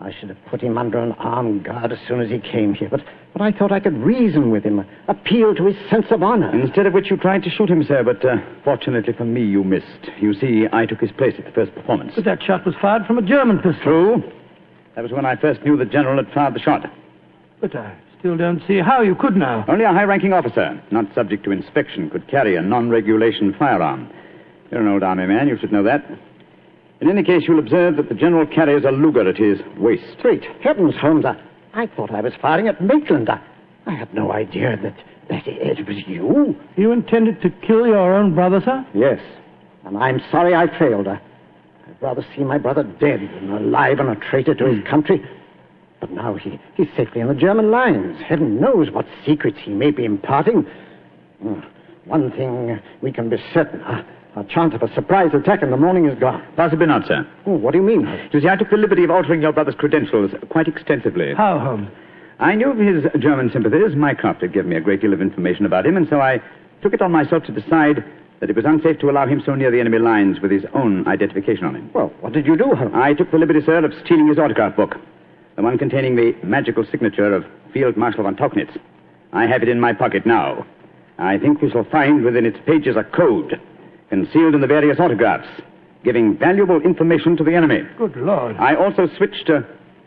I 0.02 0.12
should 0.12 0.30
have 0.30 0.46
put 0.50 0.62
him 0.62 0.80
under 0.80 0.98
an 0.98 1.12
armed 1.14 1.64
guard 1.64 1.92
as 1.92 2.00
soon 2.08 2.22
as 2.22 2.30
he 2.30 2.40
came 2.40 2.74
here, 2.74 2.90
but, 2.90 3.02
but 3.34 3.42
I 3.44 3.52
thought 3.52 3.72
I 3.72 3.80
could 3.80 3.96
reason 3.98 4.50
with 4.50 4.64
him, 4.64 4.84
appeal 5.08 5.54
to 5.54 5.66
his 5.66 5.76
sense 5.92 6.08
of 6.10 6.24
honor. 6.24 6.60
Instead 6.60 6.88
of 6.88 6.94
which 6.94 7.12
you 7.12 7.18
tried 7.18 7.44
to 7.44 7.52
shoot 7.52 7.70
him, 7.70 7.84
sir, 7.84 8.04
but 8.04 8.26
uh, 8.26 8.38
fortunately 8.64 9.14
for 9.14 9.26
me, 9.26 9.46
you 9.46 9.64
missed. 9.64 10.10
You 10.20 10.34
see, 10.34 10.66
I 10.74 10.88
took 10.88 11.02
his 11.02 11.12
place 11.12 11.36
at 11.38 11.46
the 11.46 11.52
first 11.52 11.76
performance. 11.76 12.14
But 12.16 12.26
that 12.26 12.42
shot 12.42 12.66
was 12.66 12.74
fired 12.82 13.06
from 13.06 13.20
a 13.20 13.22
German 13.22 13.58
pistol. 13.58 13.84
True. 13.84 14.24
That 14.96 15.04
was 15.04 15.12
when 15.12 15.26
I 15.26 15.36
first 15.36 15.62
knew 15.64 15.78
the 15.78 15.86
general 15.86 16.22
had 16.22 16.34
fired 16.34 16.56
the 16.56 16.60
shot. 16.60 16.92
But 17.62 17.76
I 17.76 17.96
still 18.18 18.36
don't 18.36 18.62
see 18.68 18.80
how 18.80 19.02
you 19.02 19.14
could 19.14 19.36
now. 19.36 19.66
Only 19.68 19.86
a 19.86 19.94
high 19.94 20.04
ranking 20.04 20.34
officer, 20.34 20.82
not 20.90 21.06
subject 21.14 21.44
to 21.44 21.52
inspection, 21.52 22.10
could 22.10 22.28
carry 22.28 22.56
a 22.56 22.62
non 22.62 22.90
regulation 22.90 23.54
firearm. 23.58 24.12
You're 24.72 24.82
an 24.82 24.88
old 24.88 25.04
army 25.04 25.28
man, 25.28 25.48
you 25.48 25.60
should 25.60 25.72
know 25.72 25.84
that. 25.84 26.04
In 27.02 27.10
any 27.10 27.24
case, 27.24 27.44
you'll 27.48 27.60
observe 27.60 27.98
that 27.98 28.10
the 28.10 28.16
general 28.16 28.46
carries 28.46 28.86
a 28.86 28.92
Luger 28.92 29.28
at 29.28 29.38
his 29.38 29.60
waist. 29.78 30.04
Great 30.22 30.44
heavens, 30.64 30.94
Holmes. 31.02 31.26
I, 31.26 31.36
I 31.74 31.88
thought 31.88 32.12
I 32.14 32.22
was 32.22 32.34
firing 32.42 32.68
at 32.68 32.80
Maitland. 32.82 33.28
I, 33.30 33.42
I 33.88 33.96
had 33.96 34.14
no 34.14 34.32
idea 34.32 34.78
that, 34.84 34.96
that 35.30 35.48
it, 35.48 35.80
it 35.80 35.88
was 35.88 35.98
you. 36.08 36.56
You 36.78 36.92
intended 36.92 37.42
to 37.42 37.50
kill 37.66 37.88
your 37.88 38.14
own 38.16 38.36
brother, 38.36 38.62
sir? 38.64 38.86
Yes. 38.94 39.20
And 39.84 39.98
I'm 39.98 40.22
sorry 40.32 40.54
I 40.54 40.68
failed. 40.78 41.08
I, 41.08 41.20
I'd 41.88 42.02
rather 42.02 42.24
see 42.36 42.44
my 42.44 42.60
brother 42.60 42.84
dead 42.84 43.20
than 43.34 43.50
alive 43.50 43.98
and 44.00 44.10
a 44.10 44.16
traitor 44.30 44.54
to 44.54 44.66
his 44.68 44.84
country. 44.88 45.24
But 46.00 46.12
now 46.12 46.36
he, 46.36 46.60
he's 46.76 46.88
safely 46.96 47.22
in 47.22 47.28
the 47.28 47.34
German 47.34 47.72
lines. 47.72 48.18
Heaven 48.28 48.60
knows 48.62 48.92
what 48.92 49.06
secrets 49.26 49.58
he 49.64 49.72
may 49.72 49.90
be 49.90 50.06
imparting. 50.06 50.68
Hmm, 51.42 51.60
One 52.06 52.32
thing 52.32 52.80
we 53.02 53.12
can 53.12 53.30
be 53.30 53.38
certain. 53.56 53.82
Our, 53.82 54.06
our 54.36 54.44
chance 54.46 54.74
of 54.74 54.82
a 54.82 54.94
surprise 54.94 55.32
attack 55.34 55.62
in 55.62 55.72
the 55.72 55.78
morning 55.78 56.06
is 56.06 56.18
gone. 56.18 56.46
Possibly 56.56 56.86
not, 56.86 57.06
sir. 57.06 57.28
Oh, 57.46 57.54
what 57.56 57.72
do 57.72 57.80
you 57.80 57.84
mean? 57.84 58.08
You 58.32 58.40
see, 58.40 58.48
I 58.48 58.56
took 58.56 58.70
the 58.70 58.78
liberty 58.78 59.04
of 59.04 59.12
altering 59.12 59.42
your 59.42 59.52
brother's 59.52 59.76
credentials 59.76 60.32
quite 60.50 60.68
extensively. 60.68 61.34
How, 61.34 61.60
Holmes? 61.60 61.90
I 62.40 62.56
knew 62.56 62.72
of 62.72 62.78
his 62.78 63.04
German 63.22 63.52
sympathies. 63.52 63.96
Mycroft 63.96 64.42
had 64.42 64.54
given 64.54 64.70
me 64.70 64.78
a 64.78 64.82
great 64.82 65.02
deal 65.02 65.14
of 65.14 65.22
information 65.22 65.66
about 65.66 65.86
him, 65.86 65.98
and 65.98 66.08
so 66.10 66.22
I 66.22 66.42
took 66.82 66.94
it 66.94 67.02
on 67.02 67.12
myself 67.12 67.44
to 67.44 67.52
decide 67.52 68.04
that 68.40 68.50
it 68.50 68.56
was 68.56 68.66
unsafe 68.66 69.00
to 69.00 69.10
allow 69.10 69.28
him 69.28 69.44
so 69.46 69.54
near 69.54 69.70
the 69.70 69.80
enemy 69.80 70.00
lines 70.00 70.40
with 70.40 70.50
his 70.50 70.64
own 70.74 71.08
identification 71.08 71.66
on 71.66 71.76
him. 71.76 71.92
Well, 71.94 72.12
what 72.22 72.34
did 72.34 72.48
you 72.48 72.58
do, 72.58 72.74
Holmes? 72.74 72.94
I 72.96 73.14
took 73.14 73.30
the 73.32 73.38
liberty, 73.38 73.62
sir, 73.64 73.84
of 73.86 73.94
stealing 74.04 74.28
his 74.28 74.40
autograph 74.40 74.76
book, 74.76 74.96
the 75.56 75.62
one 75.62 75.78
containing 75.78 76.16
the 76.16 76.34
magical 76.42 76.86
signature 76.90 77.34
of 77.36 77.46
Field 77.74 77.98
Marshal 77.98 78.24
von 78.24 78.36
Tauchnitz. 78.36 78.76
I 79.34 79.46
have 79.46 79.62
it 79.62 79.70
in 79.70 79.80
my 79.80 79.94
pocket 79.94 80.26
now. 80.26 80.66
I 81.20 81.38
think 81.38 81.62
we 81.62 81.70
shall 81.70 81.84
find 81.84 82.24
within 82.24 82.46
its 82.46 82.58
pages 82.66 82.96
a 82.96 83.04
code 83.04 83.62
concealed 84.12 84.54
in 84.54 84.62
the 84.62 84.68
various 84.68 85.00
autographs, 85.00 85.48
giving 86.04 86.38
valuable 86.38 86.82
information 86.82 87.38
to 87.38 87.44
the 87.44 87.56
enemy. 87.56 87.82
Good 87.98 88.18
Lord. 88.18 88.58
I 88.58 88.76
also 88.76 89.08
switched 89.18 89.50
uh, 89.50 89.62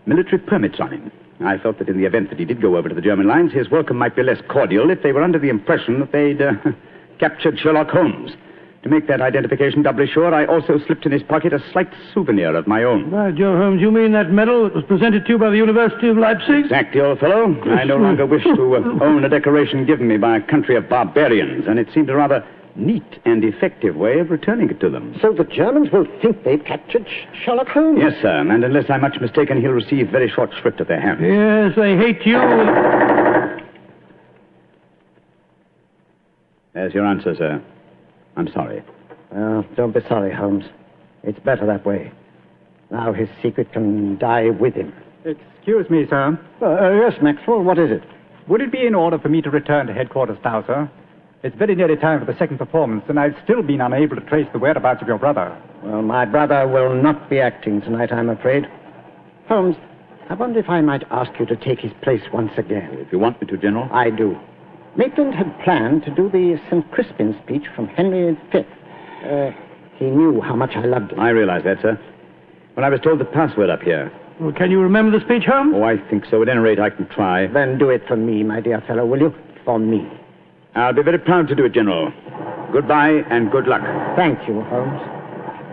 military 0.07 0.38
permits 0.38 0.79
on 0.79 0.93
him. 0.93 1.12
I 1.40 1.59
felt 1.59 1.79
that 1.79 1.88
in 1.88 1.99
the 1.99 2.05
event 2.05 2.29
that 2.29 2.38
he 2.38 2.45
did 2.45 2.61
go 2.61 2.77
over 2.77 2.88
to 2.88 2.95
the 2.95 3.01
German 3.01 3.27
lines, 3.27 3.53
his 3.53 3.71
welcome 3.71 3.97
might 3.97 4.14
be 4.14 4.23
less 4.23 4.40
cordial 4.49 4.90
if 4.90 5.03
they 5.03 5.12
were 5.12 5.23
under 5.23 5.38
the 5.38 5.49
impression 5.49 5.99
that 6.01 6.12
they'd 6.12 6.40
uh, 6.40 6.53
captured 7.19 7.59
Sherlock 7.59 7.88
Holmes. 7.88 8.33
To 8.83 8.90
make 8.90 9.09
that 9.09 9.23
identification 9.23 9.83
doubly 9.83 10.07
sure, 10.07 10.35
I 10.35 10.45
also 10.45 10.79
slipped 10.87 11.07
in 11.07 11.12
his 11.12 11.23
pocket 11.23 11.55
a 11.55 11.59
slight 11.73 11.88
souvenir 12.12 12.55
of 12.55 12.67
my 12.67 12.85
own. 12.85 13.11
By 13.11 13.31
Joe 13.31 13.57
Holmes, 13.57 13.81
you 13.81 13.90
mean 13.90 14.12
that 14.12 14.31
medal 14.31 14.64
that 14.64 14.75
was 14.75 14.85
presented 14.85 15.25
to 15.25 15.33
you 15.33 15.38
by 15.38 15.49
the 15.49 15.57
University 15.57 16.09
of 16.09 16.19
Leipzig? 16.19 16.67
Exactly, 16.67 17.01
old 17.01 17.19
fellow. 17.19 17.59
I 17.71 17.85
no 17.85 17.97
longer 17.97 18.27
wish 18.27 18.45
to 18.45 18.51
uh, 18.51 18.81
own 19.05 19.25
a 19.25 19.31
decoration 19.31 19.87
given 19.87 20.07
me 20.07 20.19
by 20.19 20.37
a 20.37 20.43
country 20.43 20.77
of 20.77 20.90
barbarians, 20.90 21.67
and 21.67 21.79
it 21.79 21.88
seemed 21.95 22.11
a 22.11 22.14
rather 22.14 22.45
neat 22.77 23.05
and 23.25 23.45
effective 23.45 23.95
way 23.97 24.19
of 24.19 24.31
returning 24.31 24.69
it 24.71 24.81
to 24.81 24.91
them. 24.91 25.17
So 25.23 25.33
the 25.33 25.45
Germans 25.45 25.91
will 25.93 26.07
think 26.21 26.43
they've 26.45 26.65
captured 26.65 27.07
Sh- 27.09 27.45
Sherlock 27.45 27.69
Holmes? 27.69 27.99
Yes, 28.03 28.15
sir, 28.21 28.41
and 28.41 28.65
unless 28.65 28.91
I'm 28.91 29.01
much 29.01 29.17
mistaken, 29.21 29.61
he'll 29.61 29.71
receive 29.73 30.09
very 30.11 30.29
short 30.29 30.51
shrift 30.61 30.81
at 30.81 30.89
their 30.89 31.01
hands. 31.01 31.21
Yes, 31.23 31.73
they 31.77 31.97
hate 31.97 32.27
you. 32.27 32.39
There's 36.73 36.93
your 36.93 37.07
answer, 37.07 37.35
sir. 37.37 37.63
I'm 38.37 38.49
sorry. 38.53 38.83
Well, 39.31 39.65
don't 39.77 39.93
be 39.95 40.01
sorry, 40.09 40.33
Holmes. 40.35 40.65
It's 41.23 41.39
better 41.41 41.67
that 41.67 41.87
way. 41.87 42.11
Now 42.91 43.13
his 43.13 43.29
secret 43.43 43.73
can 43.73 44.19
die 44.19 44.51
with 44.51 44.75
him. 44.75 44.93
Excuse 45.25 45.89
me, 45.89 46.07
sir. 46.11 46.39
Uh, 46.61 46.65
uh, 46.67 46.91
yes, 47.09 47.15
Maxwell, 47.23 47.63
what 47.63 47.79
is 47.79 47.91
it? 47.91 48.03
Would 48.49 48.61
it 48.61 48.71
be 48.73 48.87
in 48.87 48.95
order 48.95 49.19
for 49.19 49.29
me 49.29 49.41
to 49.43 49.51
return 49.51 49.87
to 49.87 49.95
headquarters 49.95 50.39
now, 50.45 50.65
sir? 50.67 50.91
It's 51.44 51.54
very 51.57 51.74
nearly 51.74 51.96
time 51.96 52.20
for 52.20 52.24
the 52.24 52.38
second 52.38 52.57
performance, 52.57 53.04
and 53.07 53.20
I've 53.20 53.37
still 53.44 53.62
been 53.62 53.83
unable 53.83 54.16
to 54.16 54.22
trace 54.22 54.48
the 54.54 54.59
whereabouts 54.59 55.02
of 55.02 55.09
your 55.09 55.18
brother. 55.18 55.54
Well, 55.83 56.00
my 56.00 56.24
brother 56.24 56.66
will 56.66 56.94
not 56.94 57.28
be 57.28 57.38
acting 57.38 57.83
tonight, 57.83 58.11
I'm 58.12 58.30
afraid. 58.30 58.66
Holmes, 59.46 59.76
I 60.30 60.35
wonder 60.35 60.59
if 60.59 60.70
I 60.70 60.80
might 60.80 61.04
ask 61.11 61.30
you 61.38 61.44
to 61.44 61.57
take 61.57 61.80
his 61.80 61.92
place 62.00 62.22
once 62.33 62.52
again. 62.57 62.88
If 62.94 63.12
you 63.12 63.18
want 63.18 63.42
me 63.42 63.46
to, 63.48 63.59
General. 63.59 63.90
I 63.92 64.09
do. 64.09 64.38
Maitland 64.96 65.35
had 65.35 65.54
planned 65.62 66.04
to 66.04 66.14
do 66.14 66.30
the 66.30 66.59
St. 66.70 66.90
Crispin 66.90 67.38
speech 67.44 67.64
from 67.76 67.88
Henry 67.88 68.38
V. 68.50 68.61
Uh, 69.28 69.50
he 69.96 70.07
knew 70.07 70.40
how 70.40 70.57
much 70.57 70.70
I 70.76 70.87
loved 70.87 71.12
him. 71.12 71.20
I 71.20 71.28
realize 71.28 71.64
that, 71.64 71.83
sir. 71.83 72.00
When 72.72 72.85
I 72.85 72.88
was 72.88 73.00
told 73.00 73.20
the 73.20 73.26
password 73.26 73.68
up 73.68 73.83
here, 73.83 74.11
Well, 74.40 74.52
can 74.52 74.70
you 74.70 74.80
remember 74.80 75.18
the 75.18 75.22
speech, 75.26 75.44
Holmes? 75.44 75.74
Oh, 75.76 75.83
I 75.83 75.98
think 76.09 76.24
so. 76.24 76.40
At 76.40 76.48
any 76.48 76.61
rate, 76.61 76.80
I 76.80 76.88
can 76.88 77.07
try. 77.09 77.48
Then 77.48 77.76
do 77.76 77.90
it 77.90 78.00
for 78.09 78.16
me, 78.16 78.42
my 78.44 78.62
dear 78.62 78.80
fellow, 78.87 79.04
will 79.04 79.20
you? 79.20 79.35
For 79.66 79.78
me. 79.78 80.11
I'll 80.77 80.93
be 80.93 81.03
very 81.03 81.19
proud 81.19 81.49
to 81.49 81.55
do 81.55 81.65
it, 81.65 81.73
General. 81.73 82.13
Goodbye 82.73 83.23
and 83.31 83.51
good 83.51 83.67
luck. 83.67 83.83
Thank 84.17 84.49
you, 84.49 84.63
Holmes. 84.63 85.01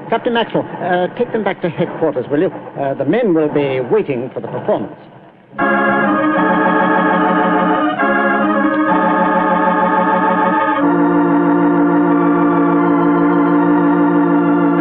Captain 0.10 0.34
Maxwell, 0.34 0.68
uh, 0.82 1.08
take 1.18 1.32
them 1.32 1.44
back 1.44 1.62
to 1.62 1.70
headquarters, 1.70 2.26
will 2.30 2.42
you? 2.42 2.50
Uh, 2.50 2.94
the 2.94 3.06
men 3.06 3.34
will 3.34 3.48
be 3.48 3.80
waiting 3.80 4.30
for 4.34 4.42
the 4.42 4.48
performance. 4.48 4.94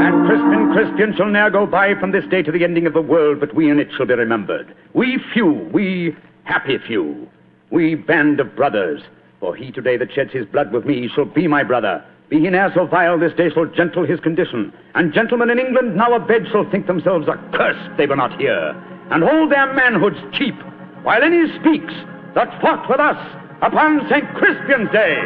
And 0.03 0.27
Crispin 0.27 0.73
Crispian 0.75 1.17
shall 1.17 1.31
ne'er 1.31 1.51
go 1.51 1.65
by 1.67 1.95
from 1.95 2.13
this 2.13 2.25
day 2.27 2.43
to 2.43 2.51
the 2.53 2.65
ending 2.65 2.87
of 2.87 2.93
the 2.93 3.01
world, 3.01 3.41
but 3.41 3.55
we 3.55 3.71
in 3.71 3.79
it 3.79 3.89
shall 3.97 4.07
be 4.07 4.15
remembered. 4.15 4.75
We 4.95 5.19
few, 5.33 5.53
we 5.73 6.17
happy 6.45 6.79
few, 6.87 7.29
we 7.71 7.95
band 7.95 8.41
of 8.41 8.55
brothers. 8.57 9.01
For 9.41 9.57
he 9.57 9.73
today 9.73 9.97
that 9.97 10.13
sheds 10.13 10.33
his 10.33 10.45
blood 10.47 10.71
with 10.71 10.85
me 10.85 11.09
shall 11.15 11.25
be 11.25 11.49
my 11.49 11.63
brother. 11.63 12.05
Be 12.29 12.41
he 12.41 12.51
ne'er 12.51 12.71
so 12.75 12.87
vile, 12.87 13.19
this 13.19 13.33
day 13.33 13.49
shall 13.51 13.65
gentle 13.65 14.07
his 14.07 14.21
condition. 14.21 14.73
And 14.95 15.15
gentlemen 15.15 15.49
in 15.51 15.59
England 15.59 15.97
now 15.97 16.15
abed 16.15 16.47
shall 16.53 16.71
think 16.71 16.87
themselves 16.87 17.27
accursed 17.27 17.97
they 17.97 18.07
were 18.07 18.17
not 18.17 18.39
here, 18.39 18.75
and 19.11 19.25
hold 19.25 19.51
their 19.51 19.73
manhoods 19.75 20.21
cheap, 20.37 20.55
while 21.03 21.25
any 21.25 21.49
speaks 21.59 21.95
that 22.35 22.61
fought 22.61 22.89
with 22.89 23.01
us 23.01 23.17
upon 23.63 24.07
St. 24.11 24.25
Crispian's 24.35 24.93
Day. 24.93 25.17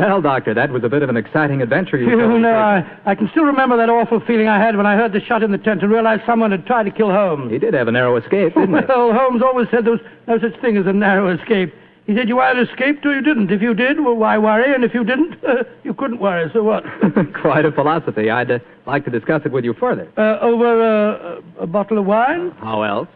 Well, 0.00 0.22
Doctor, 0.22 0.54
that 0.54 0.70
was 0.70 0.84
a 0.84 0.88
bit 0.88 1.02
of 1.02 1.08
an 1.08 1.16
exciting 1.16 1.60
adventure 1.60 1.96
you 1.96 2.08
You 2.10 2.16
told. 2.20 2.40
know, 2.40 2.54
I, 2.56 2.84
I 3.04 3.14
can 3.16 3.28
still 3.30 3.44
remember 3.44 3.76
that 3.76 3.90
awful 3.90 4.20
feeling 4.20 4.46
I 4.48 4.58
had 4.58 4.76
when 4.76 4.86
I 4.86 4.94
heard 4.94 5.12
the 5.12 5.20
shot 5.20 5.42
in 5.42 5.50
the 5.50 5.58
tent 5.58 5.82
and 5.82 5.90
realized 5.90 6.22
someone 6.24 6.52
had 6.52 6.66
tried 6.66 6.84
to 6.84 6.90
kill 6.92 7.10
Holmes. 7.10 7.50
He 7.50 7.58
did 7.58 7.74
have 7.74 7.88
a 7.88 7.92
narrow 7.92 8.16
escape, 8.16 8.54
didn't 8.54 8.78
he? 8.78 8.84
Well, 8.88 9.12
Holmes 9.12 9.42
always 9.42 9.66
said 9.70 9.84
there 9.84 9.92
was 9.92 10.00
no 10.28 10.38
such 10.38 10.58
thing 10.60 10.76
as 10.76 10.86
a 10.86 10.92
narrow 10.92 11.34
escape. 11.36 11.74
He 12.06 12.14
said 12.16 12.28
you 12.28 12.40
either 12.40 12.62
escaped 12.62 13.04
or 13.04 13.12
you 13.14 13.20
didn't. 13.22 13.50
If 13.50 13.60
you 13.60 13.74
did, 13.74 14.00
well, 14.00 14.14
why 14.14 14.38
worry? 14.38 14.72
And 14.74 14.82
if 14.84 14.94
you 14.94 15.04
didn't, 15.04 15.34
uh, 15.44 15.64
you 15.84 15.92
couldn't 15.94 16.20
worry. 16.20 16.48
So 16.54 16.62
what? 16.62 16.84
Quite 17.42 17.64
a 17.66 17.72
philosophy. 17.72 18.30
I'd 18.30 18.50
uh, 18.50 18.58
like 18.86 19.04
to 19.04 19.10
discuss 19.10 19.42
it 19.44 19.52
with 19.52 19.64
you 19.64 19.74
further. 19.74 20.08
Uh, 20.16 20.38
over 20.40 20.80
uh, 20.80 21.62
a 21.62 21.66
bottle 21.66 21.98
of 21.98 22.06
wine? 22.06 22.52
How 22.60 22.82
else? 22.82 23.08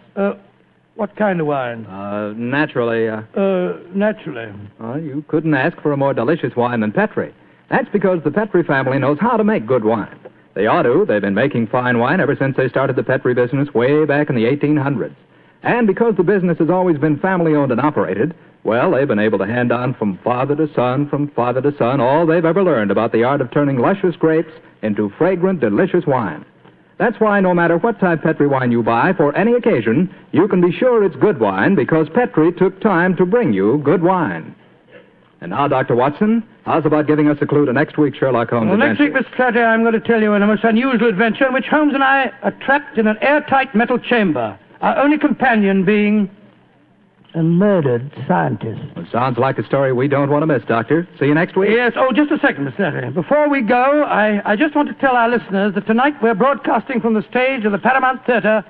Uh, 0.92 1.00
what 1.00 1.16
kind 1.16 1.40
of 1.40 1.46
wine? 1.46 1.86
Uh, 1.86 2.32
naturally, 2.36 3.08
uh, 3.08 3.22
Uh, 3.36 3.76
naturally. 3.94 4.48
well, 4.78 4.98
you 5.00 5.24
couldn't 5.28 5.54
ask 5.54 5.80
for 5.80 5.92
a 5.92 5.96
more 5.96 6.14
delicious 6.14 6.54
wine 6.56 6.80
than 6.80 6.92
Petri. 6.92 7.32
That's 7.70 7.88
because 7.92 8.22
the 8.22 8.30
Petri 8.30 8.62
family 8.62 8.98
knows 8.98 9.18
how 9.18 9.36
to 9.36 9.44
make 9.44 9.66
good 9.66 9.84
wine. 9.84 10.16
They 10.54 10.66
ought 10.66 10.82
to. 10.82 11.06
They've 11.06 11.22
been 11.22 11.34
making 11.34 11.68
fine 11.68 11.98
wine 11.98 12.20
ever 12.20 12.36
since 12.36 12.56
they 12.56 12.68
started 12.68 12.96
the 12.96 13.02
Petri 13.02 13.32
business 13.32 13.72
way 13.72 14.04
back 14.04 14.28
in 14.28 14.36
the 14.36 14.44
1800s. 14.44 15.14
And 15.62 15.86
because 15.86 16.14
the 16.16 16.22
business 16.24 16.58
has 16.58 16.68
always 16.68 16.98
been 16.98 17.16
family 17.18 17.54
owned 17.54 17.72
and 17.72 17.80
operated, 17.80 18.34
well, 18.64 18.90
they've 18.90 19.08
been 19.08 19.18
able 19.18 19.38
to 19.38 19.46
hand 19.46 19.72
on 19.72 19.94
from 19.94 20.18
father 20.18 20.54
to 20.56 20.68
son, 20.74 21.08
from 21.08 21.28
father 21.28 21.62
to 21.62 21.74
son, 21.78 22.00
all 22.00 22.26
they've 22.26 22.44
ever 22.44 22.62
learned 22.62 22.90
about 22.90 23.12
the 23.12 23.24
art 23.24 23.40
of 23.40 23.50
turning 23.50 23.78
luscious 23.78 24.14
grapes 24.16 24.52
into 24.82 25.08
fragrant, 25.16 25.60
delicious 25.60 26.04
wine. 26.06 26.44
That's 27.02 27.18
why 27.18 27.40
no 27.40 27.52
matter 27.52 27.78
what 27.78 27.98
type 27.98 28.22
Petri 28.22 28.46
wine 28.46 28.70
you 28.70 28.80
buy 28.80 29.12
for 29.16 29.36
any 29.36 29.54
occasion, 29.54 30.08
you 30.30 30.46
can 30.46 30.60
be 30.60 30.70
sure 30.70 31.02
it's 31.02 31.16
good 31.16 31.40
wine 31.40 31.74
because 31.74 32.06
Petri 32.14 32.52
took 32.52 32.80
time 32.80 33.16
to 33.16 33.26
bring 33.26 33.52
you 33.52 33.78
good 33.84 34.04
wine. 34.04 34.54
And 35.40 35.50
now, 35.50 35.66
Dr. 35.66 35.96
Watson, 35.96 36.44
how's 36.64 36.86
about 36.86 37.08
giving 37.08 37.26
us 37.26 37.36
a 37.40 37.46
clue 37.46 37.66
to 37.66 37.72
next 37.72 37.98
week's 37.98 38.18
Sherlock 38.18 38.50
Holmes 38.50 38.68
Well, 38.68 38.78
next 38.78 39.00
adventure? 39.00 39.18
week, 39.18 39.26
Mr. 39.26 39.34
Clatter, 39.34 39.64
I'm 39.64 39.82
going 39.82 39.94
to 39.94 40.00
tell 40.00 40.22
you 40.22 40.34
in 40.34 40.42
a 40.42 40.46
most 40.46 40.62
unusual 40.62 41.08
adventure 41.08 41.44
in 41.48 41.52
which 41.52 41.66
Holmes 41.66 41.92
and 41.92 42.04
I 42.04 42.30
are 42.44 42.52
trapped 42.64 42.96
in 42.96 43.08
an 43.08 43.16
airtight 43.20 43.74
metal 43.74 43.98
chamber, 43.98 44.56
our 44.80 44.96
only 44.98 45.18
companion 45.18 45.84
being 45.84 46.30
a 47.34 47.42
murdered 47.42 48.12
scientist. 48.28 48.80
It 48.96 49.06
sounds 49.10 49.38
like 49.38 49.58
a 49.58 49.64
story 49.66 49.92
we 49.92 50.08
don't 50.08 50.30
want 50.30 50.42
to 50.42 50.46
miss, 50.46 50.62
Doctor. 50.68 51.08
See 51.18 51.26
you 51.26 51.34
next 51.34 51.56
week. 51.56 51.70
Yes. 51.72 51.92
Oh, 51.96 52.12
just 52.12 52.30
a 52.30 52.38
second, 52.38 52.66
Mr. 52.66 52.76
Clatter. 52.76 53.10
Before 53.10 53.48
we 53.48 53.62
go, 53.62 54.04
I, 54.04 54.52
I 54.52 54.56
just 54.56 54.74
want 54.74 54.88
to 54.88 54.94
tell 54.94 55.16
our 55.16 55.30
listeners 55.30 55.74
that 55.74 55.86
tonight 55.86 56.14
we're 56.22 56.34
broadcasting 56.34 57.00
from 57.00 57.14
the 57.14 57.24
stage 57.30 57.64
of 57.64 57.72
the 57.72 57.78
Paramount 57.78 58.24
Theater 58.26 58.64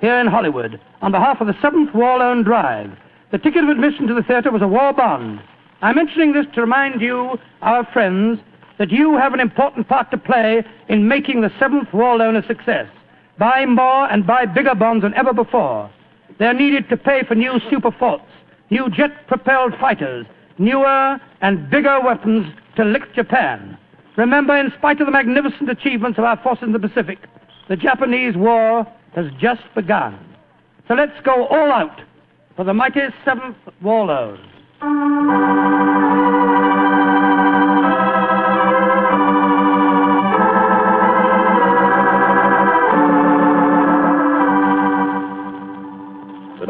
here 0.00 0.18
in 0.20 0.26
Hollywood 0.26 0.80
on 1.02 1.12
behalf 1.12 1.40
of 1.40 1.46
the 1.46 1.54
7th 1.54 1.94
War 1.94 2.18
Loan 2.18 2.44
Drive. 2.44 2.90
The 3.32 3.38
ticket 3.38 3.64
of 3.64 3.70
admission 3.70 4.06
to 4.06 4.14
the 4.14 4.22
theater 4.22 4.52
was 4.52 4.62
a 4.62 4.68
war 4.68 4.92
bond. 4.92 5.40
I'm 5.82 5.96
mentioning 5.96 6.32
this 6.32 6.46
to 6.54 6.60
remind 6.60 7.00
you, 7.00 7.36
our 7.62 7.84
friends, 7.92 8.38
that 8.78 8.90
you 8.90 9.16
have 9.16 9.34
an 9.34 9.40
important 9.40 9.88
part 9.88 10.10
to 10.12 10.18
play 10.18 10.62
in 10.88 11.08
making 11.08 11.40
the 11.40 11.48
7th 11.60 11.92
War 11.92 12.16
Loan 12.16 12.36
a 12.36 12.46
success. 12.46 12.86
Buy 13.38 13.66
more 13.66 14.10
and 14.10 14.26
buy 14.26 14.46
bigger 14.46 14.74
bonds 14.74 15.02
than 15.02 15.14
ever 15.14 15.32
before. 15.32 15.90
They're 16.38 16.54
needed 16.54 16.88
to 16.88 16.96
pay 16.96 17.22
for 17.26 17.34
new 17.34 17.60
super 17.70 17.90
forts, 17.92 18.24
new 18.70 18.88
jet-propelled 18.90 19.74
fighters, 19.80 20.26
newer 20.58 21.18
and 21.40 21.70
bigger 21.70 22.00
weapons 22.00 22.46
to 22.76 22.84
lick 22.84 23.14
Japan. 23.14 23.78
Remember, 24.16 24.56
in 24.56 24.72
spite 24.78 25.00
of 25.00 25.06
the 25.06 25.12
magnificent 25.12 25.68
achievements 25.70 26.18
of 26.18 26.24
our 26.24 26.40
forces 26.42 26.64
in 26.64 26.72
the 26.72 26.78
Pacific, 26.78 27.18
the 27.68 27.76
Japanese 27.76 28.36
war 28.36 28.86
has 29.14 29.26
just 29.40 29.62
begun. 29.74 30.18
So 30.88 30.94
let's 30.94 31.18
go 31.24 31.46
all 31.46 31.72
out 31.72 32.00
for 32.56 32.64
the 32.64 32.74
mighty 32.74 33.00
7th 33.26 33.56
War 33.82 34.38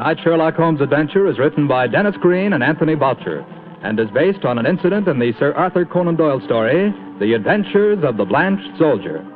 Tonight's 0.04 0.20
Sherlock 0.20 0.54
Holmes 0.56 0.82
adventure 0.82 1.26
is 1.30 1.38
written 1.38 1.66
by 1.66 1.86
Denis 1.86 2.14
Green 2.20 2.52
and 2.52 2.62
Anthony 2.62 2.94
Boucher 2.94 3.40
and 3.82 3.98
is 3.98 4.10
based 4.12 4.44
on 4.44 4.58
an 4.58 4.66
incident 4.66 5.08
in 5.08 5.18
the 5.18 5.32
Sir 5.38 5.54
Arthur 5.54 5.86
Conan 5.86 6.14
Doyle 6.14 6.42
story, 6.44 6.92
The 7.20 7.32
Adventures 7.32 8.04
of 8.04 8.18
the 8.18 8.26
Blanched 8.26 8.68
Soldier. 8.78 9.26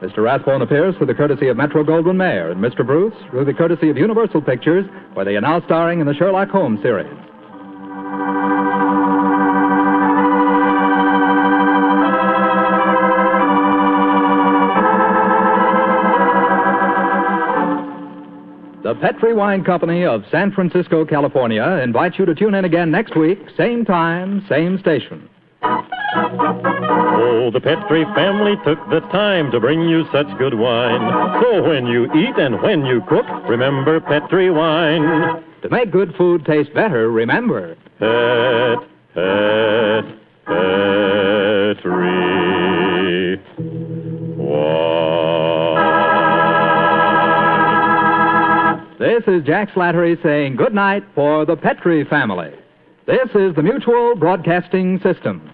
Mr. 0.00 0.24
Rathbone 0.24 0.62
appears 0.62 0.96
through 0.96 1.08
the 1.08 1.14
courtesy 1.14 1.48
of 1.48 1.58
Metro 1.58 1.84
Goldwyn 1.84 2.16
Mayer 2.16 2.50
and 2.50 2.58
Mr. 2.58 2.86
Bruce 2.86 3.12
through 3.28 3.44
the 3.44 3.52
courtesy 3.52 3.90
of 3.90 3.98
Universal 3.98 4.40
Pictures, 4.40 4.86
where 5.12 5.26
they 5.26 5.36
are 5.36 5.42
now 5.42 5.60
starring 5.66 6.00
in 6.00 6.06
the 6.06 6.14
Sherlock 6.14 6.48
Holmes 6.48 6.80
series. 6.80 7.23
Petri 19.04 19.34
Wine 19.34 19.62
Company 19.62 20.06
of 20.06 20.24
San 20.30 20.50
Francisco, 20.50 21.04
California 21.04 21.62
invites 21.84 22.18
you 22.18 22.24
to 22.24 22.34
tune 22.34 22.54
in 22.54 22.64
again 22.64 22.90
next 22.90 23.14
week, 23.14 23.38
same 23.54 23.84
time, 23.84 24.42
same 24.48 24.78
station. 24.78 25.28
Oh, 25.62 27.50
the 27.52 27.60
Petri 27.60 28.06
family 28.14 28.54
took 28.64 28.78
the 28.88 29.00
time 29.12 29.50
to 29.50 29.60
bring 29.60 29.82
you 29.82 30.06
such 30.10 30.26
good 30.38 30.54
wine. 30.54 31.42
So 31.42 31.68
when 31.68 31.84
you 31.84 32.06
eat 32.14 32.38
and 32.38 32.62
when 32.62 32.86
you 32.86 33.02
cook, 33.06 33.26
remember 33.46 34.00
Petri 34.00 34.50
wine. 34.50 35.02
To 35.60 35.68
make 35.70 35.90
good 35.90 36.14
food 36.16 36.46
taste 36.46 36.72
better, 36.72 37.10
remember. 37.10 37.76
Pet, 37.98 38.88
pet, 39.12 39.63
is 49.34 49.44
Jack 49.44 49.70
Slattery 49.70 50.22
saying 50.22 50.54
good 50.54 50.72
night 50.72 51.02
for 51.14 51.44
the 51.44 51.56
Petri 51.56 52.04
family. 52.04 52.50
This 53.06 53.28
is 53.34 53.54
the 53.56 53.62
Mutual 53.62 54.14
Broadcasting 54.14 55.00
System. 55.00 55.53